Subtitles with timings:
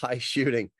[0.00, 0.70] high shooting.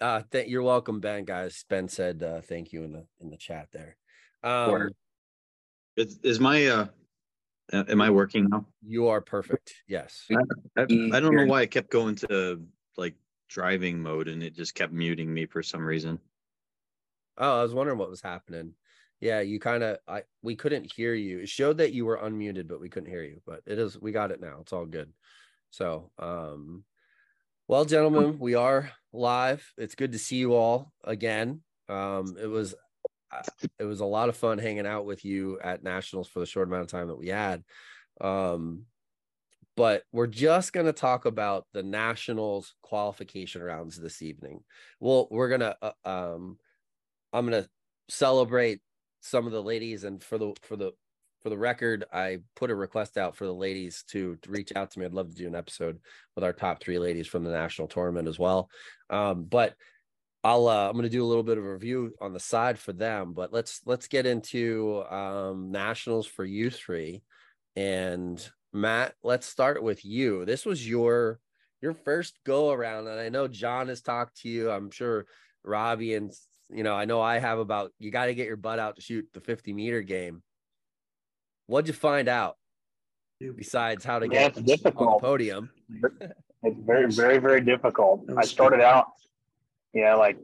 [0.00, 1.24] Uh, th- you're welcome, Ben.
[1.24, 3.96] Guys, Ben said uh, thank you in the in the chat there.
[4.42, 4.90] Um,
[5.96, 6.86] is, is my uh,
[7.72, 8.66] am I working now?
[8.86, 9.74] You are perfect.
[9.88, 10.26] Yes.
[10.30, 10.36] I,
[10.76, 12.62] I, I don't know why I kept going to
[12.96, 13.14] like
[13.48, 16.18] driving mode and it just kept muting me for some reason.
[17.38, 18.74] Oh, I was wondering what was happening.
[19.20, 21.40] Yeah, you kind of I we couldn't hear you.
[21.40, 23.40] It showed that you were unmuted, but we couldn't hear you.
[23.46, 24.58] But it is we got it now.
[24.60, 25.12] It's all good.
[25.70, 26.84] So, um
[27.68, 29.72] well, gentlemen, we are live.
[29.76, 31.62] It's good to see you all again.
[31.88, 32.74] Um it was
[33.32, 33.42] uh,
[33.78, 36.68] it was a lot of fun hanging out with you at nationals for the short
[36.68, 37.64] amount of time that we had.
[38.20, 38.86] Um
[39.76, 44.60] but we're just going to talk about the nationals qualification rounds this evening.
[45.00, 46.58] Well, we're going to uh, um
[47.32, 47.68] I'm going to
[48.08, 48.80] celebrate
[49.20, 50.92] some of the ladies and for the for the
[51.42, 54.90] for the record i put a request out for the ladies to, to reach out
[54.90, 55.04] to me.
[55.04, 55.98] I'd love to do an episode
[56.34, 58.68] with our top three ladies from the national tournament as well.
[59.10, 59.74] Um, but
[60.44, 62.92] i'll uh, i'm going to do a little bit of review on the side for
[62.92, 67.22] them but let's let's get into um, nationals for you three.
[67.74, 70.44] And matt let's start with you.
[70.44, 71.40] This was your
[71.82, 74.70] your first go around and i know john has talked to you.
[74.70, 75.26] I'm sure
[75.64, 76.32] robbie and
[76.70, 79.02] you know, I know I have about you got to get your butt out to
[79.02, 80.42] shoot the 50 meter game.
[81.66, 82.56] What'd you find out
[83.56, 85.08] besides how to get difficult.
[85.08, 85.70] on the podium?
[86.62, 88.24] it's very, very, very difficult.
[88.36, 89.06] I started out,
[89.92, 90.38] yeah, like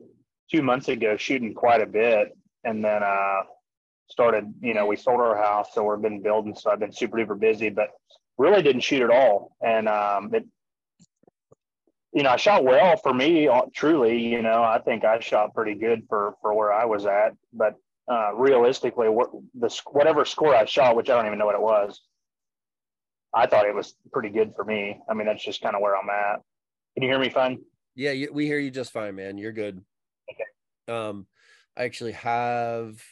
[0.51, 3.43] two months ago shooting quite a bit, and then uh
[4.09, 7.17] started, you know, we sold our house, so we've been building, so I've been super
[7.17, 7.89] duper busy, but
[8.37, 9.57] really didn't shoot at all.
[9.63, 10.45] And um, it
[12.13, 13.49] you know, I shot well for me.
[13.49, 17.07] Uh, truly, you know, I think I shot pretty good for for where I was
[17.07, 17.35] at.
[17.53, 17.75] But
[18.11, 21.61] uh, realistically, what the whatever score I shot, which I don't even know what it
[21.61, 22.01] was,
[23.35, 24.99] I thought it was pretty good for me.
[25.09, 26.41] I mean, that's just kind of where I'm at.
[26.95, 27.59] Can you hear me fine?
[27.95, 29.39] Yeah, you, we hear you just fine, man.
[29.39, 29.83] You're good.
[30.31, 30.95] Okay.
[30.95, 31.27] Um,
[31.77, 33.03] I actually have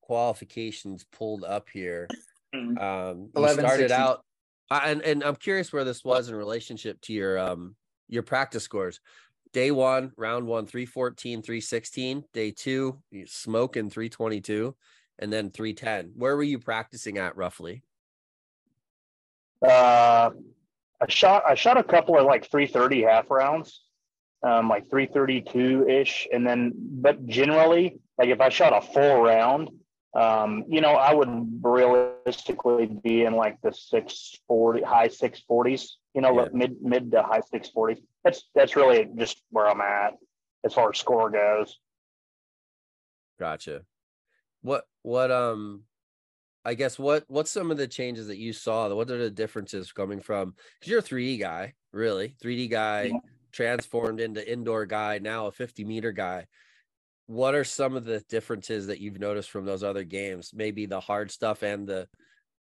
[0.00, 2.08] qualifications pulled up here.
[2.54, 2.78] Mm-hmm.
[2.78, 4.22] Um, you started out,
[4.70, 7.76] and and I'm curious where this was in relationship to your um
[8.08, 9.00] your practice scores.
[9.56, 12.24] Day one, round one, 314, 316.
[12.34, 14.76] Day two, smoking 322,
[15.18, 16.12] and then 310.
[16.14, 17.82] Where were you practicing at roughly?
[19.62, 20.28] Uh,
[21.00, 23.80] I shot I shot a couple of like 330 half rounds,
[24.42, 29.70] um, like 332 ish, and then but generally, like if I shot a full round,
[30.14, 36.40] um, you know, I would realistically be in like the 640 high 640s you know,
[36.40, 36.48] yeah.
[36.52, 38.02] mid mid to high six forty.
[38.26, 40.14] That's that's really just where I'm at
[40.64, 41.78] as far as score goes.
[43.38, 43.82] Gotcha.
[44.62, 45.84] What what um
[46.64, 48.92] I guess what what's some of the changes that you saw?
[48.92, 50.56] What are the differences coming from?
[50.80, 53.18] Because you're a 3D guy, really 3D guy, yeah.
[53.52, 56.46] transformed into indoor guy, now a 50 meter guy.
[57.26, 60.50] What are some of the differences that you've noticed from those other games?
[60.52, 62.08] Maybe the hard stuff and the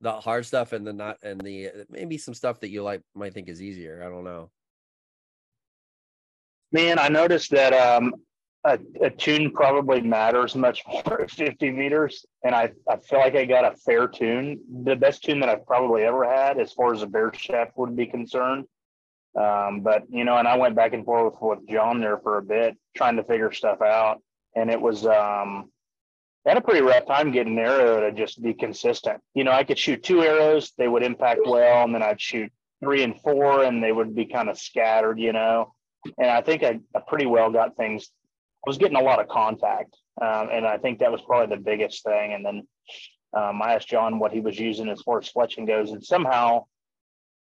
[0.02, 3.34] the hard stuff and the not and the maybe some stuff that you like might
[3.34, 4.03] think is easier.
[4.06, 4.52] I don't know.
[6.73, 8.16] Man, I noticed that um,
[8.63, 13.35] a, a, tune probably matters much more at 50 meters, and I, I feel like
[13.35, 16.91] I got a fair tune, the best tune that I've probably ever had as far
[16.91, 18.66] as a bare shaft would be concerned.
[19.39, 22.44] Um, but you know, and I went back and forth with John there for a
[22.44, 24.22] bit trying to figure stuff out,
[24.55, 25.72] and it was um,
[26.45, 29.22] had a pretty rough time getting an arrow to just be consistent.
[29.35, 32.51] You know, I could shoot two arrows, they would impact well, and then I'd shoot
[32.84, 35.73] three and four, and they would be kind of scattered, you know.
[36.18, 38.09] And I think I, I pretty well got things.
[38.66, 41.62] I was getting a lot of contact, um, and I think that was probably the
[41.62, 42.34] biggest thing.
[42.34, 42.68] And then
[43.36, 46.66] um, I asked John what he was using as far as fletching goes, and somehow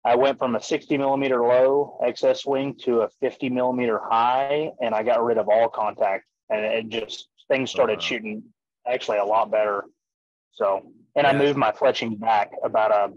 [0.05, 4.95] I went from a 60 millimeter low excess swing to a 50 millimeter high, and
[4.95, 8.43] I got rid of all contact, and it just things started shooting
[8.87, 9.85] actually a lot better.
[10.53, 10.83] So,
[11.17, 11.31] and yeah.
[11.31, 13.13] I moved my fletching back about a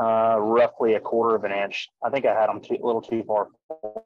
[0.00, 1.88] uh, roughly a quarter of an inch.
[2.04, 3.48] I think I had them too, a little too far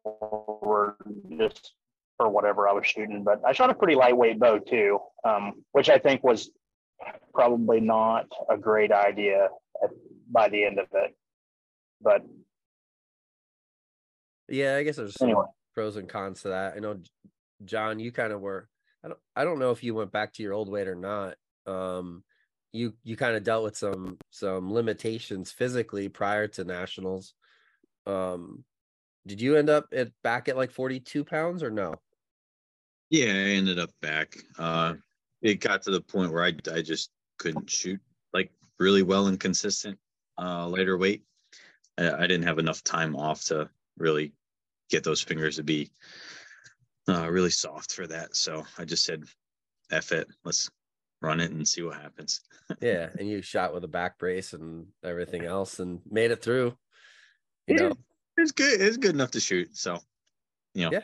[0.03, 0.95] forward
[1.39, 1.75] just
[2.17, 5.89] for whatever I was shooting, but I shot a pretty lightweight bow too, um, which
[5.89, 6.51] I think was
[7.33, 9.49] probably not a great idea
[9.83, 9.91] at,
[10.31, 11.17] by the end of it.
[12.03, 12.23] But
[14.49, 15.45] yeah, I guess there's anyway.
[15.75, 16.75] pros and cons to that.
[16.77, 16.99] I know,
[17.65, 18.69] John, you kind of were
[19.05, 21.35] I don't I don't know if you went back to your old weight or not.
[21.67, 22.25] Um,
[22.79, 27.35] you you kind of dealt with some some limitations physically prior to nationals.
[28.07, 28.65] Um,
[29.27, 31.95] did you end up at back at like 42 pounds or no?
[33.11, 34.37] Yeah, I ended up back.
[34.59, 34.95] Uh,
[35.43, 38.01] it got to the point where I I just couldn't shoot
[38.33, 39.99] like really well and consistent
[40.41, 41.25] uh, lighter weight.
[41.99, 44.33] I, I didn't have enough time off to really
[44.89, 45.91] get those fingers to be
[47.09, 48.37] uh, really soft for that.
[48.37, 49.25] So I just said,
[49.91, 50.71] "F it, let's
[51.21, 52.41] run it and see what happens."
[52.81, 56.77] yeah, and you shot with a back brace and everything else, and made it through.
[57.67, 57.89] You Yeah.
[57.89, 57.97] know,
[58.37, 58.81] it's good.
[58.81, 59.77] It's good enough to shoot.
[59.77, 59.99] So,
[60.75, 61.03] you know, Yeah.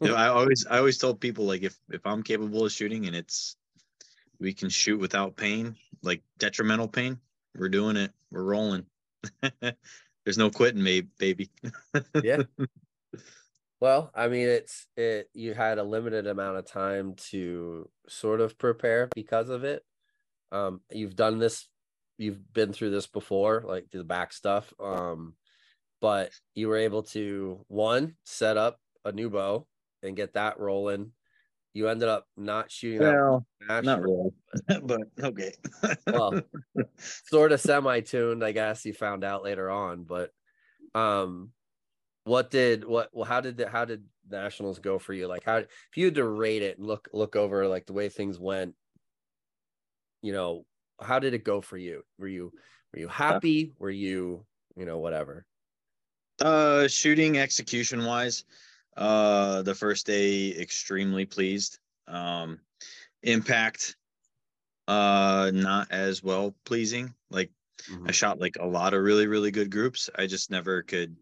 [0.00, 3.06] You know, I always, I always told people like if if I'm capable of shooting
[3.06, 3.56] and it's
[4.40, 7.20] we can shoot without pain, like detrimental pain,
[7.54, 8.12] we're doing it.
[8.30, 8.86] We're rolling.
[10.24, 10.82] There's no quitting,
[11.18, 11.50] baby.
[12.22, 12.42] yeah.
[13.82, 15.28] Well, I mean, it's it.
[15.34, 19.82] You had a limited amount of time to sort of prepare because of it.
[20.52, 21.66] Um, you've done this,
[22.16, 24.72] you've been through this before, like the back stuff.
[24.78, 25.34] Um,
[26.00, 29.66] but you were able to one set up a new bow
[30.00, 31.10] and get that rolling.
[31.74, 34.30] You ended up not shooting that well, match, not really,
[34.84, 35.54] but okay.
[36.06, 36.40] Well,
[36.98, 38.84] sort of semi-tuned, I guess.
[38.84, 40.30] You found out later on, but
[40.94, 41.50] um,
[42.24, 43.10] what did what?
[43.12, 45.26] Well, how did the how did nationals go for you?
[45.26, 48.08] Like, how if you had to rate it and look look over like the way
[48.08, 48.76] things went,
[50.22, 50.66] you know,
[51.00, 52.04] how did it go for you?
[52.18, 52.52] Were you
[52.92, 53.74] were you happy?
[53.78, 54.46] Were you
[54.76, 55.46] you know whatever?
[56.40, 58.44] Uh, shooting execution wise,
[58.96, 61.78] uh, the first day extremely pleased.
[62.06, 62.60] Um,
[63.22, 63.96] impact,
[64.88, 67.14] uh, not as well pleasing.
[67.30, 67.52] Like
[67.86, 68.06] Mhm.
[68.06, 70.10] I shot like a lot of really really good groups.
[70.16, 71.16] I just never could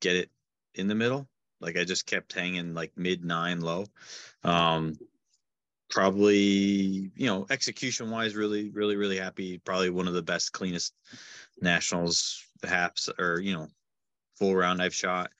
[0.00, 0.30] get it
[0.74, 1.28] in the middle.
[1.60, 3.86] Like I just kept hanging like mid nine low.
[4.44, 4.98] Um,
[5.88, 10.94] probably you know execution wise really really really happy probably one of the best cleanest
[11.60, 13.68] nationals haps or you know
[14.36, 15.30] full round i've shot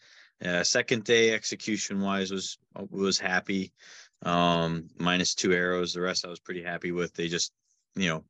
[0.44, 2.58] uh, second day execution wise was
[2.90, 3.72] was happy
[4.22, 7.52] um minus two arrows the rest i was pretty happy with they just
[7.96, 8.24] you know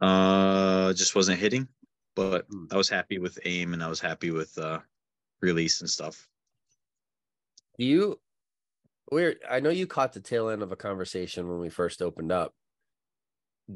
[0.00, 1.68] uh just wasn't hitting
[2.14, 2.66] but Hmm.
[2.70, 4.80] i was happy with aim and i was happy with uh
[5.44, 6.28] release and stuff
[7.78, 8.20] Do you?
[9.10, 9.36] We're.
[9.48, 12.54] I know you caught the tail end of a conversation when we first opened up.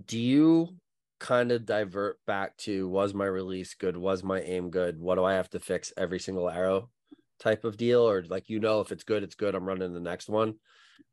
[0.07, 0.79] Do you
[1.19, 3.97] kind of divert back to was my release good?
[3.97, 4.99] Was my aim good?
[5.01, 6.91] What do I have to fix every single arrow
[7.39, 8.09] type of deal?
[8.09, 9.55] Or like you know if it's good, it's good.
[9.55, 10.59] I'm running the next one.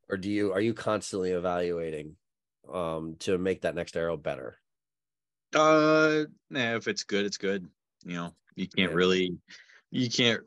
[0.10, 2.18] Or do you are you constantly evaluating
[2.72, 4.60] um to make that next arrow better?
[5.54, 7.69] Uh, nah, if it's good, it's good.
[8.04, 8.96] You know, you can't Yeah.
[8.96, 9.38] really,
[9.96, 10.42] you can't,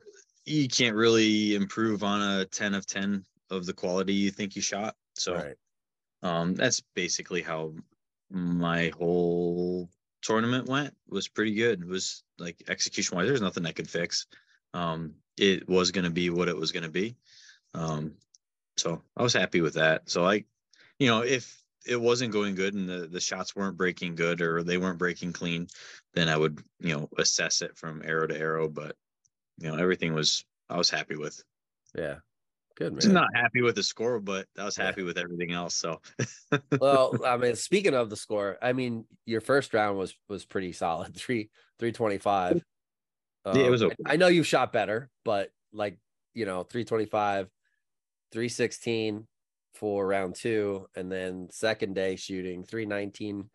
[0.45, 4.63] you can't really improve on a ten of ten of the quality you think you
[4.63, 4.95] shot.
[5.15, 5.57] So, Right.
[6.23, 7.75] um, that's basically how
[8.31, 9.89] my whole
[10.23, 10.95] tournament went.
[11.09, 11.81] Was pretty good.
[11.81, 14.27] It was like execution wise, there's nothing I could fix.
[14.75, 17.17] Um, it was gonna be what it was gonna be.
[17.75, 18.15] Um,
[18.77, 20.11] so I was happy with that.
[20.11, 20.45] So I,
[20.99, 24.63] you know, if it wasn't going good and the, the shots weren't breaking good or
[24.63, 25.69] they weren't breaking clean,
[26.15, 28.69] then I would, you know, assess it from arrow to arrow.
[28.69, 28.97] But,
[29.59, 31.43] you know, everything was, I was happy with.
[31.95, 32.17] Yeah.
[32.77, 33.15] Good Just man.
[33.15, 34.85] not happy with the score, but I was Yeah.
[34.85, 35.75] happy with everything else.
[35.75, 36.01] So,
[36.81, 40.73] well, I mean, speaking of the score, I mean, your first round was was pretty
[40.73, 41.51] solid, three
[41.81, 42.63] three twenty five.
[43.47, 43.97] Yeah, it was um, okay.
[44.07, 45.99] I know you shot better, but like
[46.35, 47.49] you know, three twenty five,
[48.31, 49.27] three sixteen
[49.75, 53.51] for round two, and then second day shooting three nineteen,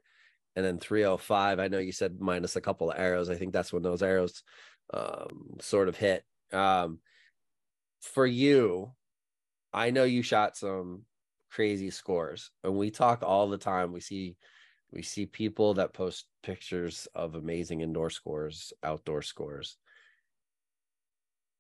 [0.58, 1.60] and then three oh five.
[1.60, 3.30] I know you said minus a couple of arrows.
[3.30, 4.44] I think that's when those arrows
[4.92, 6.24] um, sort of hit.
[6.52, 7.00] Um,
[8.02, 8.92] for you,
[9.74, 11.06] I know you shot some
[11.50, 13.92] crazy scores and we talk all the time.
[13.92, 14.38] We see
[14.92, 19.78] we see people that post pictures of amazing indoor scores outdoor scores.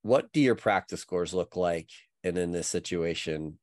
[0.01, 1.89] What do your practice scores look like?
[2.23, 3.59] And in this situation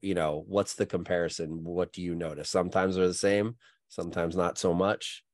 [0.00, 1.64] you know what's the comparison?
[1.64, 2.48] What do you notice?
[2.48, 3.56] Sometimes they're the same
[3.88, 5.24] sometimes not so much.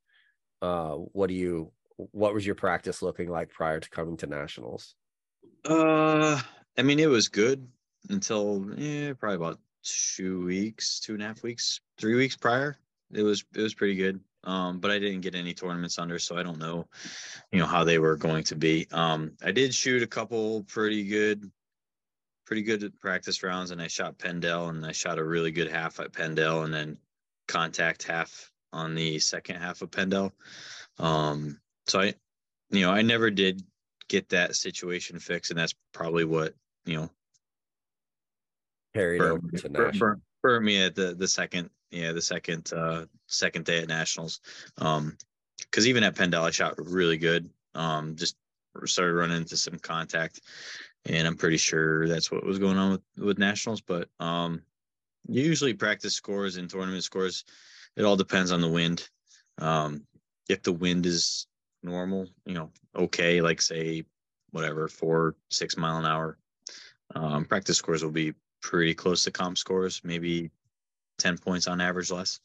[0.61, 4.95] Uh what do you what was your practice looking like prior to coming to nationals
[5.65, 6.41] uh,
[6.77, 7.69] I mean, it was good
[8.11, 12.77] until probably about two weeks, two and a half weeks, three weeks prior.
[13.13, 14.21] It was, it was pretty good.
[14.45, 16.89] Um, but I didn't get any tournaments under, so I don't know,
[17.53, 18.89] you know, how they were going to be.
[18.91, 21.49] Um, I did shoot a couple pretty good,
[22.45, 26.01] pretty good practice rounds, and I shot Pendel, and I shot a really good half
[26.01, 26.99] at Pendel, and then
[27.47, 30.33] contact half on the second half of Pendel.
[30.99, 32.15] Um, so I,
[32.71, 33.63] you know, I never did
[34.09, 37.11] get that situation fixed, and that's probably what you know
[38.95, 43.07] carried over to bur- nationals bur- me at the the second yeah the second uh
[43.27, 44.41] second day at nationals.
[44.79, 45.17] Um
[45.59, 47.49] because even at pendel i shot really good.
[47.75, 48.37] Um just
[48.85, 50.41] started running into some contact
[51.05, 54.63] and i'm pretty sure that's what was going on with with nationals but um
[55.29, 57.45] usually practice scores and tournament scores.
[57.97, 59.09] It all depends on the wind.
[59.59, 60.07] Um
[60.49, 61.47] if the wind is
[61.83, 64.05] normal you know okay like say
[64.53, 66.39] whatever four six mile an hour.
[67.15, 70.51] Um, practice scores will be pretty close to comp scores, maybe
[71.19, 72.41] ten points on average less.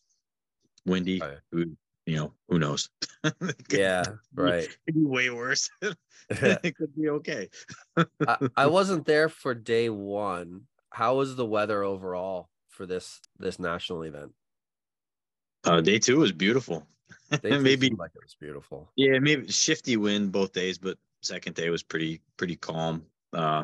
[0.86, 1.38] Windy, Right.
[1.51, 2.89] who you know who knows?
[3.70, 4.03] Yeah,
[4.36, 4.63] right.
[4.63, 5.70] it could be way worse.
[6.29, 7.50] it could be okay.
[8.25, 10.62] I, I wasn't there for day one.
[10.89, 14.34] How was the weather overall for this this national event?
[15.65, 16.88] Uh, day two was beautiful.
[17.42, 18.90] Day maybe like it was beautiful.
[18.96, 23.04] Yeah, maybe shifty wind both days, but second day was pretty pretty calm.
[23.34, 23.64] Uh,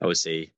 [0.00, 0.52] I would say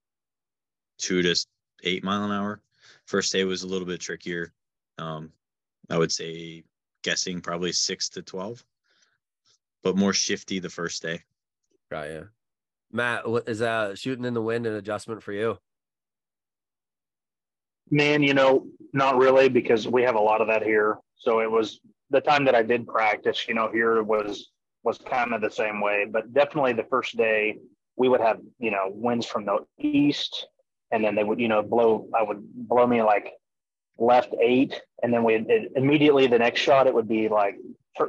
[0.99, 1.47] two to
[1.85, 2.61] eight mile an hour.
[3.07, 4.53] First day was a little bit trickier.
[4.99, 5.33] Um,
[5.91, 6.65] I would say
[7.03, 8.65] guessing probably six to twelve,
[9.83, 11.23] but more shifty the first day.
[11.91, 12.29] Got you.
[12.93, 15.59] Matt, what is that shooting in the wind an adjustment for you?
[17.91, 20.99] Man, you know, not really because we have a lot of that here.
[21.17, 21.81] So it was
[22.13, 24.51] the time that I did practice, you know, here was
[24.85, 26.07] was kind of the same way.
[26.11, 27.59] But definitely the first day
[27.97, 30.47] we would have, you know, winds from the east
[30.91, 33.33] and then they would, you know, blow I would blow me like
[33.99, 37.57] left eight and then we it, immediately the next shot it would be like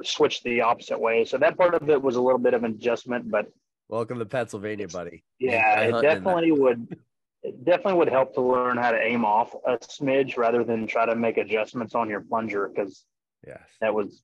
[0.04, 1.26] switch the opposite way.
[1.26, 3.48] So that part of it was a little bit of an adjustment, but
[3.90, 5.24] Welcome to Pennsylvania, buddy.
[5.40, 6.02] yeah, it hunting in that.
[6.02, 6.98] definitely would.
[7.44, 11.06] It definitely would help to learn how to aim off a smidge rather than try
[11.06, 13.04] to make adjustments on your plunger because
[13.46, 13.62] Yes.
[13.82, 14.22] that was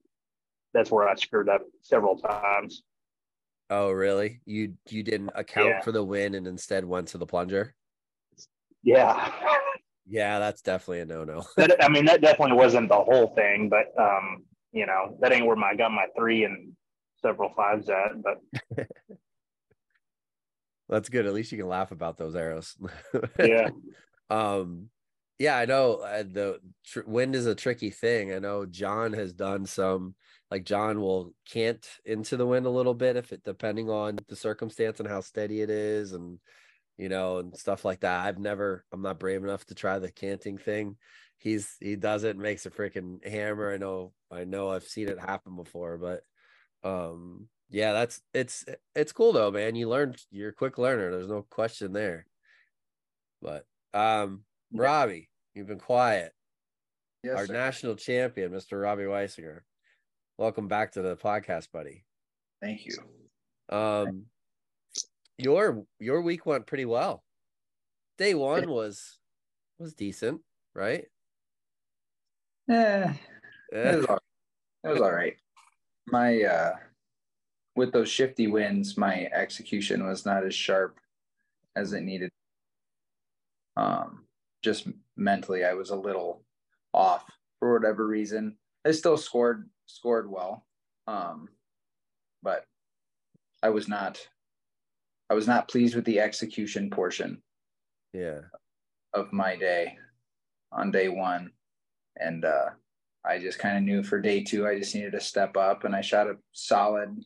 [0.74, 2.84] that's where I screwed up several times.
[3.70, 4.42] Oh, really?
[4.46, 5.82] You you didn't account Yeah.
[5.82, 7.76] for the win and instead went to the plunger?
[8.82, 9.32] Yeah,
[10.08, 11.44] Yeah, that's definitely a no no.
[11.58, 15.46] that, I mean that definitely wasn't the whole thing, but um, you know that ain't
[15.46, 16.74] where my I got my three and
[17.22, 18.22] several fives at.
[18.24, 18.42] But
[20.88, 21.28] That's good.
[21.28, 22.76] At least you can laugh about those arrows.
[23.40, 23.70] yeah,
[24.32, 24.90] um
[25.40, 29.34] yeah i know uh, the tr- wind is a tricky thing i know john has
[29.34, 30.14] done some
[30.52, 34.36] like john will cant into the wind a little bit if it depending on the
[34.36, 36.38] circumstance and how steady it is and
[36.98, 40.12] you know and stuff like that i've never i'm not brave enough to try the
[40.12, 40.98] canting thing
[41.38, 45.20] he's he does it makes a freaking hammer i know i know i've seen it
[45.20, 46.22] happen before but
[46.88, 48.66] um yeah that's it's
[48.96, 52.26] it's cool though man you learned you're a quick learner there's no question there
[53.42, 54.44] but um.
[54.74, 56.34] Robbie you've been quiet.
[57.24, 57.54] Yes, our sir.
[57.54, 59.62] national champion mr robbie Weissinger.
[60.38, 62.06] Welcome back to the podcast buddy.
[62.62, 62.98] Thank you.
[63.76, 64.26] um
[65.38, 67.24] your your week went pretty well.
[68.18, 69.18] Day one was
[69.78, 70.42] was decent
[70.76, 71.06] right?
[72.68, 73.14] Yeah,
[73.72, 74.20] it Eh, was all,
[74.84, 75.36] it was all right.
[76.08, 76.76] My uh,
[77.76, 81.00] with those shifty winds, my execution was not as sharp
[81.76, 82.30] as it needed.
[83.76, 84.26] Um,
[84.64, 84.88] just
[85.18, 86.44] mentally, I was a little
[86.94, 87.24] off
[87.60, 88.58] for whatever reason.
[88.86, 90.66] I still scored scored well,
[91.08, 91.48] um,
[92.44, 92.66] but
[93.62, 94.20] I was not.
[95.30, 97.44] I was not pleased with the execution portion
[98.14, 98.40] yeah
[99.14, 99.98] of my day
[100.72, 101.52] on day one.
[102.18, 102.70] And uh,
[103.26, 105.96] I just kind of knew for day two, I just needed to step up and
[105.96, 107.18] I shot a solid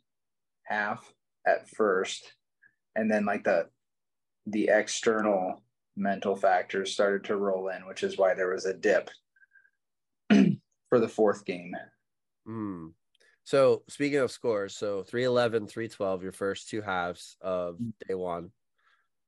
[0.63, 1.13] half
[1.47, 2.33] at first.
[2.95, 3.67] And then like the,
[4.45, 5.63] the external
[5.95, 9.09] mental factors started to roll in, which is why there was a dip
[10.89, 11.75] for the fourth game.
[12.47, 12.91] Mm.
[13.43, 17.91] So, speaking of scores, so 311, 312, your first two halves of mm.
[18.07, 18.51] day one.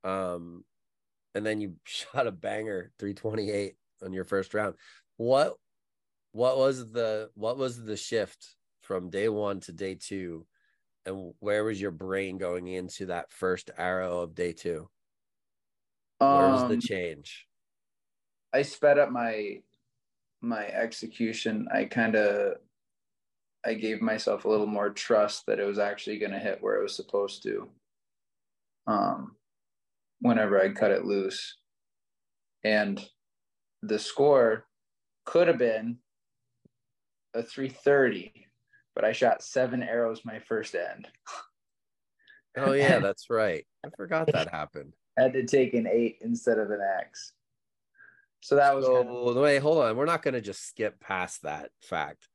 [0.04, 0.64] Um,
[1.34, 4.74] and then you shot a banger 328 on your first round.
[5.16, 5.54] What
[6.32, 10.46] what was the what was the shift from day 1 to day 2
[11.06, 14.88] and where was your brain going into that first arrow of day 2?
[16.18, 17.46] Where's um, the change?
[18.52, 19.60] I sped up my
[20.40, 21.68] my execution.
[21.72, 22.56] I kind of
[23.64, 26.76] I gave myself a little more trust that it was actually going to hit where
[26.76, 27.68] it was supposed to.
[28.86, 29.34] Um,
[30.20, 31.56] whenever I cut it loose,
[32.62, 33.04] and
[33.82, 34.66] the score
[35.24, 35.98] could have been
[37.34, 38.46] a 330,
[38.94, 41.08] but I shot seven arrows my first end.
[42.56, 43.66] oh yeah, that's right.
[43.84, 47.32] I forgot that happened had to take an eight instead of an X.
[48.42, 49.96] So that was So kind of, wait, hold on.
[49.96, 52.28] We're not going to just skip past that fact.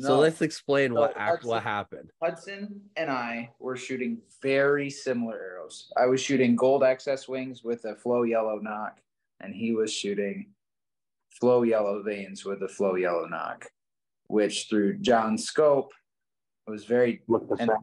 [0.00, 0.18] So No.
[0.20, 2.10] let's explain what So what Hudson- happened.
[2.22, 5.92] Hudson and I were shooting very similar arrows.
[5.96, 9.00] I was shooting gold XS wings with a flow yellow nock,
[9.40, 10.52] and he was shooting
[11.30, 13.66] flow yellow vanes with a flow yellow nock,
[14.26, 15.92] which through John's scope
[16.66, 17.22] was very
[17.60, 17.78] and a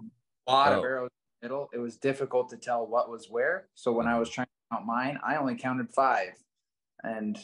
[0.51, 0.79] lot Oh.
[0.79, 1.69] of arrows in the middle.
[1.73, 3.67] It was difficult to tell what was where.
[3.75, 6.33] So when I was trying to count mine, I only counted five.
[7.03, 7.37] And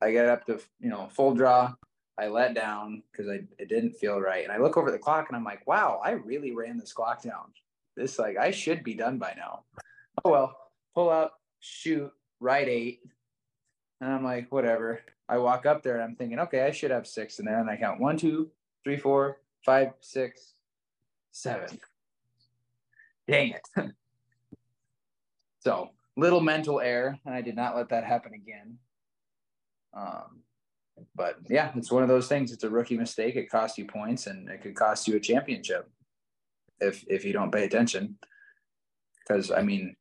[0.00, 1.74] I got up to, you know, full draw.
[2.18, 4.42] I let down because I it didn't feel right.
[4.42, 7.22] And I look over the clock and I'm like, wow, I really ran this clock
[7.22, 7.52] down.
[7.96, 9.64] this like I should be done by now.
[10.24, 10.56] Oh well,
[10.94, 13.00] pull up, shoot, right eight.
[14.00, 15.00] And I'm like, whatever.
[15.28, 17.60] I walk up there and I'm thinking, okay, I should have six in there.
[17.60, 18.50] And I count one, two,
[18.84, 20.54] three, four, five, six,
[21.32, 21.78] seven.
[23.28, 23.68] Dang it.
[25.60, 28.78] so little mental error, and I did not let that happen again.
[29.94, 30.42] Um,
[31.14, 32.52] but yeah, it's one of those things.
[32.52, 33.36] It's a rookie mistake.
[33.36, 35.88] It costs you points, and it could cost you a championship
[36.80, 38.18] if if you don't pay attention.
[39.20, 39.96] Because I mean,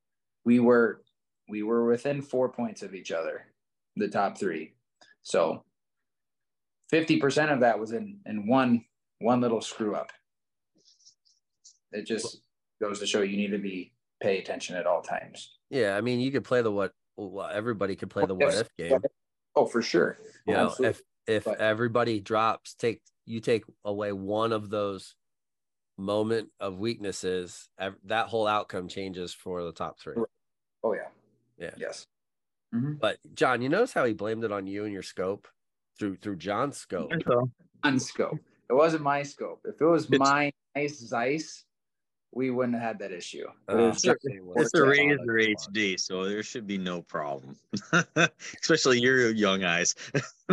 [0.46, 1.02] we were
[1.50, 3.48] we were within four points of each other,
[3.96, 4.74] the top three.
[5.24, 5.64] So
[6.90, 8.86] fifty percent of that was in in one
[9.20, 10.12] one little screw up.
[11.92, 12.42] It just
[12.82, 13.92] goes to show you need to be
[14.22, 15.58] pay attention at all times.
[15.70, 16.92] Yeah, I mean, you could play the what.
[17.18, 19.00] Well, everybody could play the what if game.
[19.56, 20.18] Oh, for sure.
[20.46, 20.90] You know, Absolutely.
[20.90, 25.16] if if But- everybody drops, take you take away one of those
[25.98, 30.16] moment of weaknesses, ev- that whole outcome changes for the top three.
[30.84, 31.08] Oh yeah.
[31.58, 31.72] Yeah.
[31.78, 32.06] Yes.
[32.74, 33.00] Mhm.
[33.00, 35.48] But John, you notice how he blamed it on you and your scope
[35.98, 37.12] through through John's scope.
[37.84, 38.38] On scope.
[38.70, 39.62] It wasn't my scope.
[39.66, 41.65] If it was It's- my nice Zeiss,
[42.36, 43.46] we wouldn't have had that issue.
[43.68, 45.66] Uh, it's just- It's a John Razor that came on.
[45.74, 47.56] HD, so there should be no problem.
[48.62, 49.96] Especially your young eyes.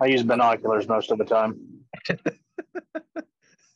[0.00, 1.56] I use binoculars most of the time.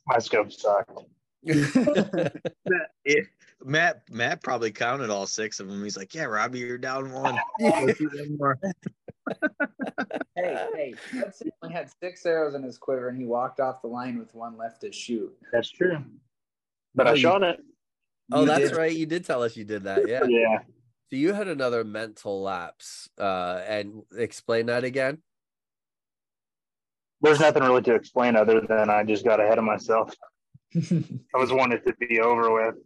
[0.07, 0.99] My scope sucked.
[1.45, 3.27] It-
[3.65, 5.83] Matt Matt probably counted all six of them.
[5.83, 7.37] He's like, "Yeah, Robbie, you're down one.
[7.61, 8.59] Let's do one more."
[10.37, 13.89] hey, hey, Hudson only had six arrows in his quiver and he walked off the
[13.89, 15.33] line with one left to shoot.
[15.53, 15.99] That's true.
[16.95, 17.61] But Oh, I you- shot it.
[18.33, 18.93] oh, You that's did- right.
[18.95, 20.09] You did tell us you did that.
[20.09, 20.25] Yeah.
[20.29, 20.59] Yeah.
[21.11, 23.09] So you had another mental lapse.
[23.19, 25.19] Uh, and explain that again.
[27.21, 30.15] There's nothing really to explain other than I just got ahead of myself.
[30.77, 32.77] I was wanting it to be over with.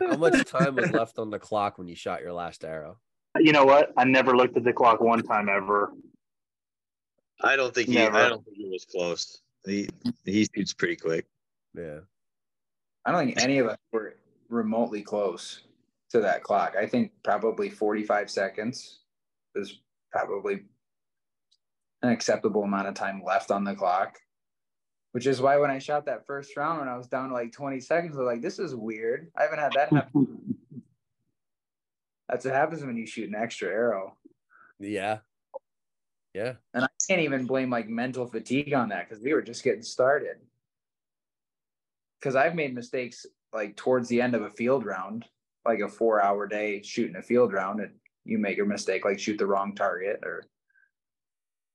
[0.00, 2.98] How much time was left on the clock when you shot your last arrow?
[3.38, 3.92] You know what?
[3.96, 5.92] I never looked at the clock one time ever.
[7.42, 7.94] I don't think he.
[7.94, 8.16] Never.
[8.16, 9.42] I don't think he was close.
[9.64, 9.88] He
[10.24, 11.26] he shoots pretty quick.
[11.74, 12.00] Yeah.
[13.04, 14.16] I don't think any of us were
[14.48, 15.62] remotely close
[16.10, 16.74] to that clock.
[16.76, 19.00] I think probably 45 seconds
[19.54, 20.60] is probably
[22.02, 24.18] an acceptable amount of time left on the clock.
[25.18, 27.50] Which is why when I shot that first round when I was down to like
[27.50, 29.32] 20 seconds, I was like, this is weird.
[29.36, 30.54] I haven't had that happen.
[32.28, 34.16] That's what happens when you shoot an extra arrow.
[34.78, 35.18] Yeah.
[36.34, 36.52] Yeah.
[36.72, 39.82] And I can't even blame like mental fatigue on that because we were just getting
[39.82, 40.36] started.
[42.20, 45.24] Because I've made mistakes like towards the end of a field round,
[45.66, 47.90] like a four hour day shooting a field round, and
[48.24, 50.44] you make a mistake, like shoot the wrong target or,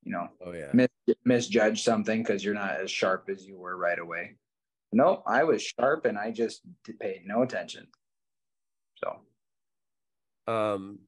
[0.06, 0.70] you know, Oh yeah.
[0.72, 0.88] mis-
[1.26, 4.36] misjudge something because you're not as sharp as you were right away.
[4.92, 6.62] No, I was sharp and I just
[7.00, 7.88] paid no attention.
[8.96, 11.00] So, Um,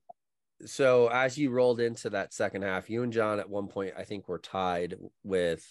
[0.65, 4.03] so as you rolled into that second half, you and John at one point, I
[4.03, 5.65] think, were tied with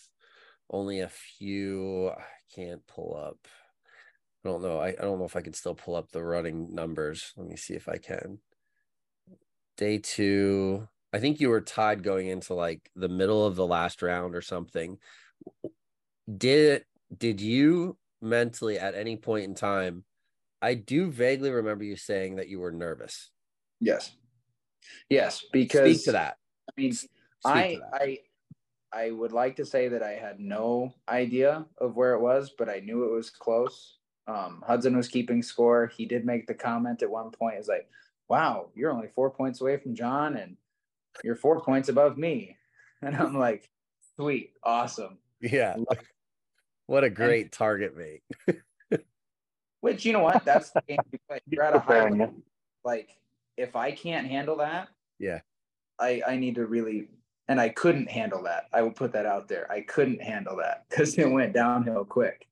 [0.70, 2.10] only a few.
[2.10, 2.22] I
[2.54, 3.38] can't pull up.
[4.44, 4.78] I don't know.
[4.78, 7.32] I, I don't know if I can still pull up the running numbers.
[7.36, 8.38] Let me see if I can.
[9.76, 14.02] Day two, I think you were tied going into like the middle of the last
[14.02, 14.98] round or something.
[16.36, 16.84] Did
[17.16, 20.02] did you mentally at any point in time?
[20.60, 23.30] I do vaguely remember you saying that you were nervous.
[23.80, 24.10] yes.
[25.08, 26.36] Yes, because Speak to that.
[26.68, 27.08] I mean, Speak
[27.44, 27.78] I.
[27.92, 28.18] I
[28.92, 32.68] I would like to say that I had no idea of where it was, but
[32.68, 33.98] I knew it was close.
[34.26, 35.86] Um, Hudson was keeping score.
[35.96, 37.88] He did make the comment at one point, "Is like,
[38.28, 40.56] wow, you're only four points away from John, and
[41.22, 42.56] you're four points above me."
[43.02, 43.68] And I'm like,
[44.16, 45.18] sweet, awesome.
[45.42, 45.76] Yeah.
[46.86, 48.22] What a great target mate.
[49.80, 50.42] Which you know what?
[50.46, 51.40] That's the game we play.
[51.46, 52.32] You're at a high level.
[52.82, 53.10] like
[53.58, 55.40] if I can't handle that, Yeah.
[55.98, 57.08] I I need to really
[57.46, 58.68] and I couldn't handle that.
[58.72, 59.70] I will put that out there.
[59.70, 62.48] I couldn't handle that because it went downhill quick.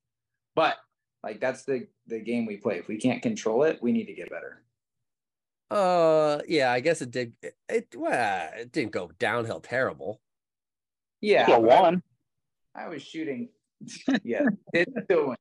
[0.55, 0.77] But
[1.23, 2.79] like that's the the game we play.
[2.79, 4.62] If we can't control it, we need to get better.
[5.73, 10.21] Uh yeah, I guess it did it, it well, it didn't go downhill terrible.
[11.23, 12.03] Yeah, Still won.
[12.75, 13.49] I was shooting.
[14.23, 15.41] Yeah, it still went.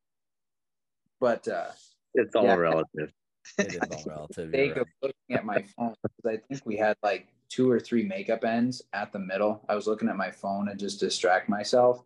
[1.20, 1.72] But uh
[2.14, 2.56] It's all Yeah.
[2.56, 3.12] relative.
[3.58, 4.54] It is all relative.
[4.54, 4.78] you're right.
[4.78, 8.46] of looking at my phone because I think we had like two or three makeup
[8.46, 9.66] ends at the middle.
[9.68, 12.04] I was looking at my phone and just distract myself.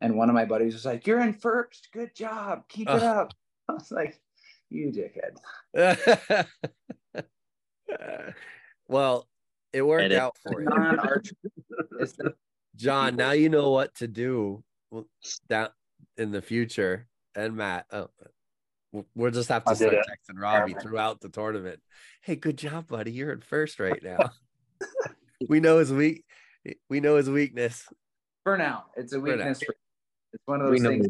[0.00, 1.88] And one of my buddies was like, You're in first.
[1.92, 2.64] Good job.
[2.68, 3.02] Keep it Ugh.
[3.02, 3.32] up.
[3.68, 4.18] I was like,
[4.70, 6.46] You dickhead.
[8.88, 9.26] well,
[9.72, 10.18] it worked Edit.
[10.18, 10.68] out for you.
[10.68, 11.36] Non-archery.
[12.00, 12.34] It's the-
[12.76, 14.62] John, now you know what to do
[15.48, 15.70] down
[16.18, 17.06] in the future.
[17.34, 18.08] And Matt, oh,
[19.14, 20.82] We'll just have to I did start texting Robbie Perfect.
[20.82, 21.80] throughout the tournament.
[22.22, 23.12] Hey, good job, buddy.
[23.12, 24.30] You're in first right now.
[25.50, 26.24] we know his weak.
[26.88, 27.86] We know his weakness.
[28.44, 29.62] For now, it's a weakness.
[29.62, 29.74] For,
[30.32, 31.06] it's one of We those know things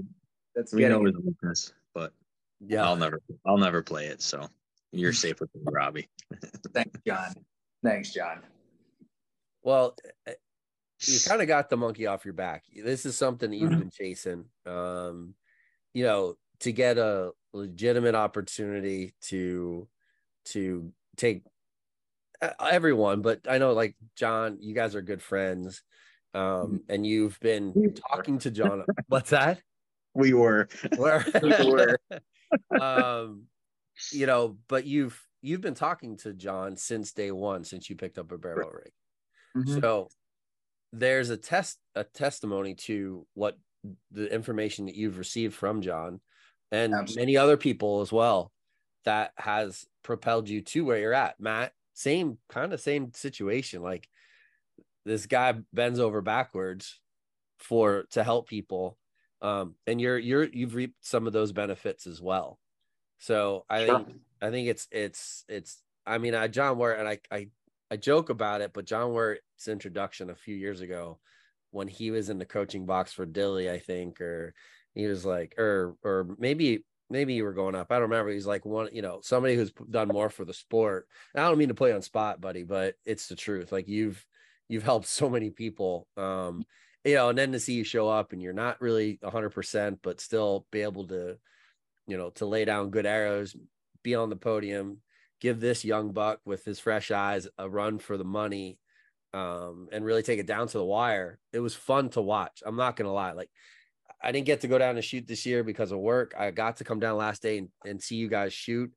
[0.54, 1.06] that's we know getting.
[1.16, 2.12] his weakness, but
[2.60, 2.84] Yeah.
[2.84, 4.20] I'll never I'll never play it.
[4.20, 4.48] So
[4.92, 6.08] you're safe with me, Robbie.
[6.74, 7.34] Thanks, John.
[7.84, 8.42] Thanks, John.
[9.62, 9.96] Well,
[10.26, 10.34] eh,
[11.06, 12.64] you kind of got the monkey off your back.
[12.74, 13.78] This is something that you've Mhm.
[13.78, 14.44] been chasing.
[14.64, 15.34] Um,
[15.92, 19.88] you know, to get a legitimate opportunity to
[20.46, 21.42] to take
[22.40, 25.82] uh, everyone, but I know like John, you guys are good friends.
[26.34, 28.84] Um, and you've been talking to John.
[29.08, 29.60] What's that?
[30.14, 31.98] We were Where We were.
[32.80, 33.44] um,
[34.12, 38.18] you know, but you've you've been talking to John since day one, since you picked
[38.18, 38.92] up a barebow rig.
[39.56, 39.80] Mhm.
[39.80, 40.08] So
[40.92, 43.58] there's a test a testimony to what
[44.10, 46.20] the information that you've received from John
[46.72, 47.22] and Absolutely.
[47.22, 48.52] many other people as well
[49.04, 51.38] that has propelled you to where you're at.
[51.40, 53.82] Matt, same kind of same situation.
[53.82, 54.08] Like
[55.04, 57.00] this guy bends over backwards
[57.58, 58.98] for to help people.
[59.42, 62.58] Um, and you're you're you've reaped some of those benefits as well.
[63.18, 64.04] So I Sure.
[64.04, 67.50] think I think it's it's it's I mean I John Ware and I I
[67.90, 71.20] I joke about it, but John Ware's introduction a few years ago
[71.70, 74.54] when he was in the coaching box for Dilly, I think, or
[74.94, 77.90] he was like, or or maybe maybe you were going up.
[77.92, 78.30] I don't remember.
[78.32, 81.08] He's like one, you know, somebody who's done more for the sport.
[81.34, 83.72] And I don't mean to play on spot, buddy, but it's the truth.
[83.72, 84.24] Like you've
[84.68, 86.08] you've helped so many people.
[86.16, 86.64] Um,
[87.04, 90.00] you know, and then to see you show up and you're not really hundred percent,
[90.02, 91.38] but still be able to,
[92.06, 93.56] you know, to lay down good arrows,
[94.02, 94.98] be on the podium,
[95.40, 98.78] give this young buck with his fresh eyes a run for the money
[99.34, 101.38] um, and really take it down to the wire.
[101.52, 102.62] It was fun to watch.
[102.64, 103.32] I'm not gonna lie.
[103.32, 103.50] Like
[104.22, 106.34] I didn't get to go down and shoot this year because of work.
[106.38, 108.92] I got to come down last day and, and see you guys shoot.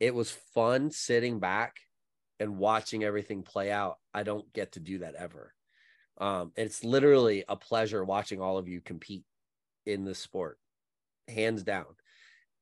[0.00, 1.76] It was fun sitting back
[2.40, 3.98] and watching everything play out.
[4.14, 5.54] I don't get to do that ever.
[6.18, 9.24] Um, it's literally a pleasure watching all of you compete
[9.86, 10.58] in this sport,
[11.28, 11.86] hands down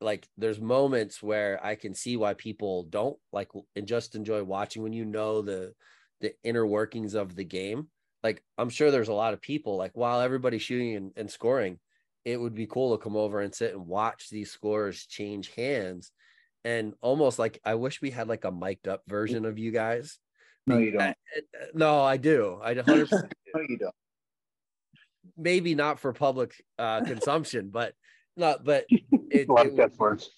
[0.01, 4.83] like there's moments where I can see why people don't like and just enjoy watching
[4.83, 5.75] when you know the
[6.21, 7.89] the inner workings of the game.
[8.23, 11.79] Like I'm sure there's a lot of people like while everybody's shooting and, and scoring,
[12.25, 16.13] it would be cool to come over and sit and watch these scores change hands.
[16.65, 20.19] And almost like I wish we had like a mic'd up version of you guys.
[20.67, 21.03] No, you don't.
[21.03, 21.15] Uh,
[21.75, 22.61] No, I do.
[22.63, 23.11] I 100%
[23.55, 23.95] No, you don't.
[25.37, 27.95] maybe not for public uh consumption, but
[28.37, 28.85] not but
[29.31, 30.31] it, like it that words.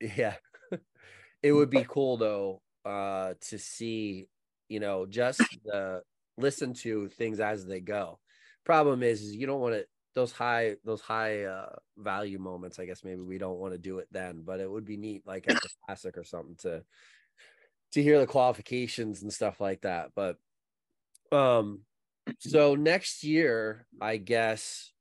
[0.00, 0.34] yeah
[1.42, 4.28] it would be cool though uh to see
[4.68, 6.02] you know just the
[6.38, 8.18] listen to things as they go
[8.64, 12.84] problem is, is you don't want to those high those high uh value moments i
[12.84, 15.48] guess maybe we don't want to do it then but it would be neat like
[15.48, 16.82] at the classic or something to
[17.92, 20.36] to hear the qualifications and stuff like that but
[21.30, 21.80] um
[22.38, 24.92] so next year i guess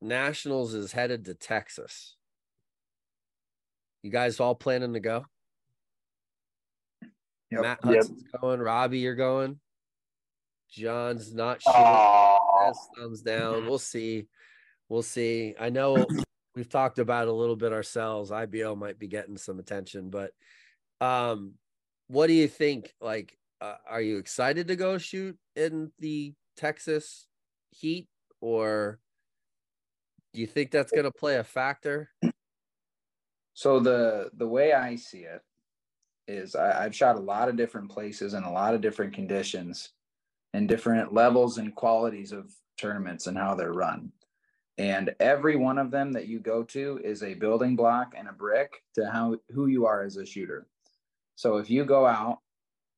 [0.00, 2.16] nationals is headed to texas
[4.02, 5.24] you guys all planning to go
[7.50, 7.62] Yep.
[7.62, 8.06] Matt Yep.
[8.40, 8.60] Going.
[8.60, 9.60] Robbie, you're going.
[10.70, 11.72] John's not sure.
[11.76, 13.66] Oh, thumbs down.
[13.66, 14.26] We'll see.
[14.88, 15.54] We'll see.
[15.58, 16.06] I know
[16.54, 18.32] we've talked about a little bit ourselves.
[18.32, 20.32] IBO might be getting some attention, but
[21.00, 21.52] um,
[22.08, 22.92] what do you think?
[23.00, 27.26] Like, uh, are you excited to go shoot in the Texas
[27.70, 28.08] heat,
[28.40, 28.98] or
[30.36, 32.10] do you think that's going to play a factor?
[33.54, 35.40] So the the way I see it
[36.28, 39.94] is I, I've shot a lot of different places and a lot of different conditions
[40.52, 44.12] and different levels and qualities of tournaments and how they're run.
[44.76, 48.32] And every one of them that you go to is a building block and a
[48.32, 50.66] brick to how who you are as a shooter.
[51.36, 52.40] So if you go out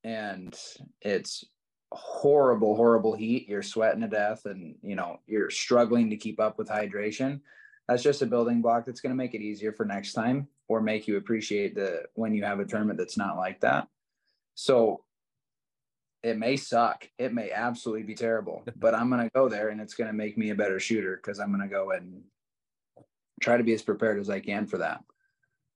[0.03, 0.53] and
[1.01, 1.45] it's
[1.91, 6.57] horrible, horrible heat, you're sweating to death and you know you're struggling to keep up
[6.57, 7.41] with hydration,
[7.87, 10.81] that's just a building block that's going to make it easier for next time or
[10.81, 13.87] make you appreciate the when you have a tournament that's not like that.
[14.53, 15.03] So
[16.21, 17.09] it may suck.
[17.17, 20.13] It may absolutely be terrible, but I'm going to go there and it's going to
[20.13, 22.21] make me a better shooter because I'm going to go and
[23.41, 25.03] try to be as prepared as I can for that.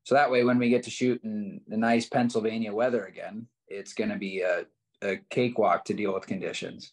[0.04, 3.94] So that way, when we get to shoot in the nice Pennsylvania weather again, it's
[3.94, 4.66] going to be a,
[5.04, 6.92] a cakewalk to deal with conditions.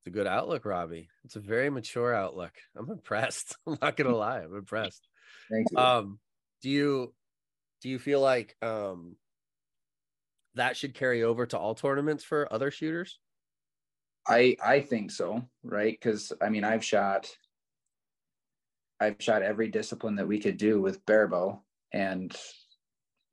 [0.00, 1.08] It's a good outlook, Robbie.
[1.24, 2.52] It's a very mature outlook.
[2.76, 3.56] I'm impressed.
[3.66, 5.06] I'm not gonna lie, I'm impressed.
[5.50, 5.78] Thank you.
[5.78, 6.18] Um,
[6.62, 7.14] do you
[7.82, 9.16] do you feel like um
[10.54, 13.18] that should carry over to all tournaments for other shooters?
[14.26, 15.92] I I think so, right?
[15.92, 17.28] Because I mean, I've shot,
[19.00, 21.62] I've shot every discipline that we could do with barebow,
[21.92, 22.34] and